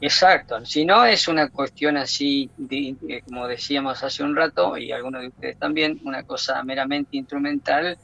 exacto, 0.00 0.64
si 0.64 0.84
no 0.84 1.04
es 1.04 1.28
una 1.28 1.48
cuestión 1.50 1.96
así, 1.96 2.50
de- 2.56 3.22
como 3.24 3.46
decíamos 3.46 4.02
hace 4.02 4.22
un 4.22 4.36
rato, 4.36 4.76
y 4.76 4.92
algunos 4.92 5.22
de 5.22 5.28
ustedes 5.28 5.58
también, 5.58 5.98
una 6.04 6.22
cosa 6.22 6.62
meramente 6.62 7.16
instrumental 7.16 7.98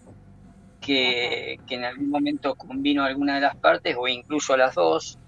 que, 0.80 1.58
que 1.66 1.74
en 1.76 1.84
algún 1.84 2.10
momento 2.10 2.54
combinó 2.54 3.04
alguna 3.04 3.36
de 3.36 3.40
las 3.42 3.56
partes 3.56 3.96
o 3.98 4.06
incluso 4.08 4.56
las 4.56 4.74
dos, 4.74 5.18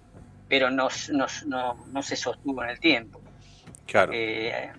pero 0.49 0.71
no, 0.71 0.89
no, 1.13 1.27
no, 1.47 1.87
no 1.87 2.03
se 2.03 2.17
sostuvo 2.17 2.63
en 2.63 2.71
el 2.71 2.79
tiempo. 2.81 3.21
Claro. 3.87 4.13
Eh, 4.15 4.71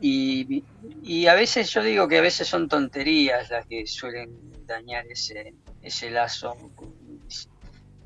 y, 0.00 0.64
y 1.02 1.26
a 1.26 1.34
veces 1.34 1.70
yo 1.70 1.82
digo 1.82 2.08
que 2.08 2.18
a 2.18 2.22
veces 2.22 2.48
son 2.48 2.68
tonterías 2.68 3.50
las 3.50 3.66
que 3.66 3.86
suelen 3.86 4.66
dañar 4.66 5.06
ese, 5.06 5.54
ese 5.82 6.10
lazo, 6.10 6.56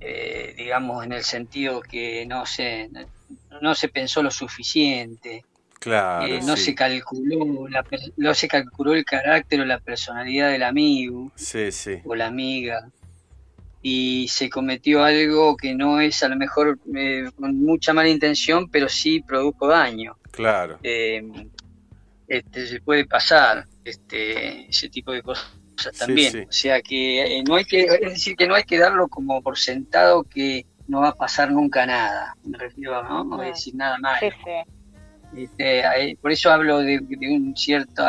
eh, 0.09 0.55
digamos 0.57 1.05
en 1.05 1.12
el 1.12 1.25
sentido 1.25 1.81
que 1.81 2.25
no 2.27 2.47
se, 2.47 2.88
no 3.61 3.75
se 3.75 3.88
pensó 3.88 4.23
lo 4.23 4.31
suficiente, 4.31 5.45
Claro. 5.81 6.27
eh, 6.27 6.40
no 6.45 6.57
sí. 6.57 6.64
se 6.66 6.75
calculó, 6.75 7.69
la 7.69 7.85
no 8.16 8.35
se 8.35 8.47
calculó 8.49 8.95
el 8.95 9.05
carácter 9.05 9.61
o 9.61 9.64
la 9.64 9.79
personalidad 9.81 10.51
del 10.51 10.62
amigo 10.62 11.31
Sí, 11.35 11.71
sí. 11.73 11.99
o 12.05 12.14
la 12.14 12.27
amiga 12.27 12.88
y 13.83 14.27
se 14.29 14.49
cometió 14.49 15.05
algo 15.05 15.57
que 15.57 15.75
no 15.75 16.01
es 16.01 16.23
a 16.23 16.29
lo 16.29 16.37
mejor 16.37 16.79
eh, 16.97 17.31
con 17.38 17.57
mucha 17.62 17.92
mala 17.92 18.09
intención, 18.09 18.69
pero 18.69 18.88
sí 18.88 19.21
produjo 19.21 19.69
daño 19.69 20.16
Claro. 20.31 20.79
eh, 20.83 21.23
este, 22.29 22.66
se 22.66 22.81
puede 22.81 23.05
pasar 23.07 23.66
este, 23.85 24.69
ese 24.69 24.88
tipo 24.88 25.12
de 25.12 25.23
cosas 25.23 25.47
también. 25.99 26.33
sí. 26.33 26.41
O 26.41 26.53
sea 26.53 26.83
que 26.83 27.39
eh, 27.39 27.43
no 27.47 27.57
hay 27.57 27.65
que, 27.65 27.85
es 27.85 28.01
decir, 28.01 28.37
que 28.37 28.47
no 28.47 28.55
hay 28.55 28.65
que 28.65 28.79
darlo 28.79 29.09
como 29.09 29.43
por 29.43 29.59
sentado 29.59 30.25
que 30.25 30.67
no 30.89 31.01
va 31.01 31.09
a 31.09 31.15
pasar 31.15 31.51
nunca 31.51 31.87
nada. 31.87 32.37
Me 32.45 32.59
refiero, 32.59 33.03
¿no? 33.03 33.25
No 33.25 33.37
voy 33.37 33.47
a 33.47 33.49
decir 33.51 33.75
nada 33.75 33.99
más. 33.99 34.21
Sí, 34.21 34.29
sí. 34.45 34.73
Este, 35.37 36.17
por 36.23 36.31
eso 36.33 36.51
hablo 36.51 36.79
de, 36.79 37.01
de 37.01 37.35
un 37.35 37.57
cierto, 37.57 38.05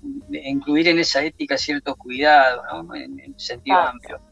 de 0.00 0.48
incluir 0.48 0.88
en 0.88 1.00
esa 1.00 1.22
ética 1.22 1.58
cierto 1.58 1.96
cuidado, 1.96 2.62
¿no? 2.84 2.94
En, 2.94 3.18
en 3.20 3.38
sentido 3.38 3.78
Exacto. 3.78 3.96
amplio. 3.96 4.31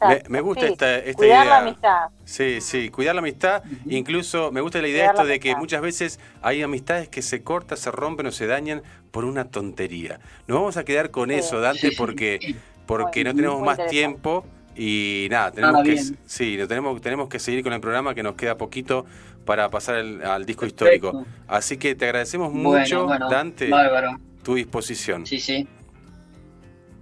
Me, 0.00 0.06
Exacto, 0.12 0.30
me 0.30 0.40
gusta 0.40 0.66
sí. 0.66 0.72
esta, 0.72 0.96
esta 0.98 1.12
Cuidar 1.14 1.44
idea. 1.46 1.50
la 1.54 1.58
amistad. 1.58 2.08
Sí, 2.24 2.60
sí, 2.60 2.88
cuidar 2.90 3.14
la 3.14 3.20
amistad. 3.20 3.62
Incluso 3.86 4.52
me 4.52 4.60
gusta 4.60 4.80
la 4.80 4.88
idea 4.88 5.04
Cuidar 5.10 5.14
la 5.16 5.20
esto 5.22 5.32
de 5.32 5.40
que 5.40 5.56
muchas 5.56 5.80
veces 5.80 6.20
hay 6.42 6.62
amistades 6.62 7.08
que 7.08 7.22
se 7.22 7.42
cortan, 7.42 7.76
se 7.78 7.90
rompen 7.90 8.26
o 8.26 8.30
se 8.32 8.46
dañan 8.46 8.82
por 9.10 9.24
una 9.24 9.44
tontería. 9.46 10.20
Nos 10.46 10.58
vamos 10.58 10.76
a 10.76 10.84
quedar 10.84 11.10
con 11.10 11.30
Sí. 11.30 11.36
eso, 11.36 11.60
Dante, 11.60 11.80
Sí, 11.80 11.90
sí. 11.90 11.96
porque, 11.96 12.54
porque 12.86 13.24
no 13.24 13.34
tenemos 13.34 13.60
más 13.60 13.78
tiempo 13.88 14.44
y 14.76 15.26
nada, 15.30 15.50
tenemos 15.50 15.82
que, 15.82 16.00
sí, 16.26 16.56
no 16.56 16.68
tenemos, 16.68 17.00
tenemos 17.00 17.28
que 17.28 17.38
seguir 17.40 17.64
con 17.64 17.72
el 17.72 17.80
programa 17.80 18.14
que 18.14 18.22
nos 18.22 18.34
queda 18.36 18.56
poquito 18.56 19.04
para 19.44 19.68
pasar 19.70 19.96
al, 19.96 20.24
al 20.24 20.46
disco 20.46 20.60
Perfecto. 20.60 20.84
histórico. 21.08 21.24
Así 21.48 21.76
que 21.78 21.94
te 21.96 22.04
agradecemos 22.04 22.52
Bueno, 22.52 22.78
mucho, 22.80 23.06
bueno, 23.06 23.28
Dante, 23.28 23.68
Bárbaro. 23.68 24.20
tu 24.44 24.54
disposición. 24.54 25.26
Sí, 25.26 25.40
sí. 25.40 25.66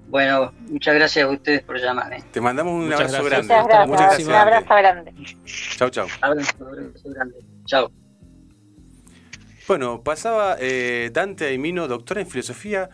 Bueno, 0.08 0.52
muchas 0.68 0.94
gracias 0.94 1.24
a 1.26 1.28
ustedes 1.28 1.62
por 1.62 1.78
llamar. 1.80 2.12
¿eh? 2.12 2.22
Te 2.32 2.40
mandamos 2.40 2.74
un 2.74 2.84
Muchas 2.86 3.12
abrazo 3.14 3.24
gracias. 3.24 3.46
grande. 3.48 3.54
Muchas 3.54 3.66
gracias. 3.66 3.88
Muchas 3.88 4.06
gracias, 4.06 4.28
Un 4.28 4.34
abrazo 4.34 4.74
grande. 4.74 5.12
Chau, 5.76 5.90
chau. 5.90 6.06
Abrazo, 6.20 6.52
abrazo 6.60 7.08
grande. 7.10 7.36
Chao. 7.66 7.90
Bueno, 9.66 10.02
pasaba 10.04 10.56
eh, 10.60 11.10
Dante 11.12 11.46
Aimino, 11.46 11.88
doctora 11.88 12.20
en 12.20 12.28
filosofía. 12.28 12.88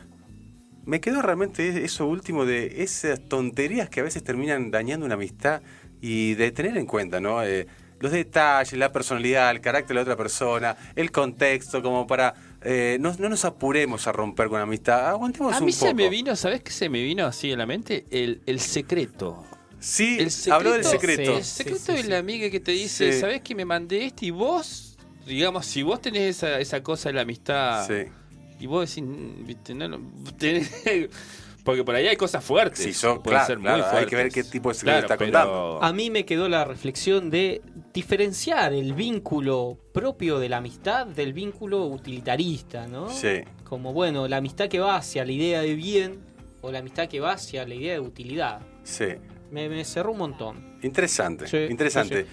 Me 0.84 1.00
quedó 1.00 1.20
realmente 1.20 1.84
eso 1.84 2.06
último 2.06 2.46
de 2.46 2.82
esas 2.82 3.20
tonterías 3.28 3.90
que 3.90 4.00
a 4.00 4.02
veces 4.02 4.24
terminan 4.24 4.70
dañando 4.70 5.04
una 5.04 5.14
amistad 5.16 5.60
y 6.00 6.34
de 6.34 6.50
tener 6.50 6.76
en 6.78 6.86
cuenta, 6.86 7.20
¿no? 7.20 7.44
Eh, 7.44 7.66
los 8.00 8.10
detalles, 8.10 8.72
la 8.72 8.90
personalidad, 8.90 9.50
el 9.50 9.60
carácter 9.60 9.88
de 9.88 9.94
la 9.94 10.00
otra 10.00 10.16
persona, 10.16 10.76
el 10.96 11.12
contexto, 11.12 11.82
como 11.82 12.06
para 12.06 12.34
eh, 12.64 12.96
no, 13.00 13.14
no 13.18 13.28
nos 13.28 13.44
apuremos 13.44 14.06
a 14.06 14.12
romper 14.12 14.48
con 14.48 14.58
la 14.58 14.64
amistad. 14.64 15.08
Aguantemos 15.08 15.54
A 15.54 15.58
un 15.58 15.66
mí 15.66 15.72
poco. 15.72 15.86
se 15.86 15.94
me 15.94 16.08
vino, 16.08 16.34
¿sabes 16.36 16.62
qué 16.62 16.70
se 16.70 16.88
me 16.88 17.02
vino 17.02 17.26
así 17.26 17.50
en 17.52 17.58
la 17.58 17.66
mente? 17.66 18.04
El, 18.10 18.40
el 18.46 18.60
secreto. 18.60 19.44
Sí, 19.80 20.16
el 20.20 20.30
secreto- 20.30 20.54
habló 20.54 20.72
del 20.72 20.84
secreto. 20.84 21.36
El 21.38 21.44
secreto 21.44 21.92
de 21.92 22.04
la 22.04 22.18
amiga 22.18 22.48
que 22.50 22.60
te 22.60 22.72
dice, 22.72 23.12
Sí. 23.12 23.20
¿sabes 23.20 23.40
que 23.42 23.54
me 23.54 23.64
mandé 23.64 24.04
este? 24.06 24.26
Y 24.26 24.30
vos, 24.30 24.96
digamos, 25.26 25.66
si 25.66 25.82
vos 25.82 26.00
tenés 26.00 26.36
esa, 26.36 26.60
esa 26.60 26.82
cosa 26.82 27.08
de 27.08 27.14
la 27.14 27.22
amistad 27.22 27.86
Sí. 27.88 28.10
y 28.60 28.66
vos 28.66 28.88
decís, 28.88 29.02
mm, 29.04 29.44
viste, 29.46 29.74
no, 29.74 29.88
lo- 29.88 30.00
tenés- 30.38 30.70
porque 31.64 31.84
por 31.84 31.94
ahí 31.94 32.06
hay 32.08 32.16
cosas 32.16 32.44
fuertes. 32.44 32.80
Sí, 32.82 32.92
son- 32.92 33.22
pueden 33.22 33.38
claro, 33.38 33.46
ser 33.46 33.58
muy 33.58 33.64
claro, 33.66 33.96
hay 33.98 34.06
que 34.06 34.16
ver 34.16 34.30
qué 34.30 34.42
tipo 34.44 34.72
de 34.72 34.78
Claro, 34.78 35.00
está 35.00 35.16
pero- 35.16 35.30
contando. 35.32 35.78
A 35.82 35.92
mí 35.92 36.10
me 36.10 36.24
quedó 36.24 36.48
la 36.48 36.64
reflexión 36.64 37.30
de 37.30 37.62
diferenciar 37.94 38.72
el 38.72 38.94
vínculo 38.94 39.78
propio 39.92 40.38
de 40.38 40.48
la 40.48 40.56
amistad 40.58 41.06
del 41.06 41.32
vínculo 41.32 41.86
utilitarista, 41.86 42.86
¿no? 42.86 43.08
Sí. 43.08 43.42
Como, 43.64 43.92
bueno, 43.92 44.26
la 44.28 44.38
amistad 44.38 44.68
que 44.68 44.80
va 44.80 44.96
hacia 44.96 45.24
la 45.24 45.32
idea 45.32 45.60
de 45.62 45.74
bien 45.74 46.18
o 46.62 46.72
la 46.72 46.80
amistad 46.80 47.08
que 47.08 47.20
va 47.20 47.32
hacia 47.32 47.66
la 47.66 47.74
idea 47.74 47.94
de 47.94 48.00
utilidad. 48.00 48.60
Sí. 48.82 49.06
Me, 49.50 49.68
me 49.68 49.84
cerró 49.84 50.12
un 50.12 50.18
montón. 50.18 50.78
Interesante, 50.82 51.46
Sí, 51.46 51.58
interesante. 51.70 52.22
sí, 52.22 52.28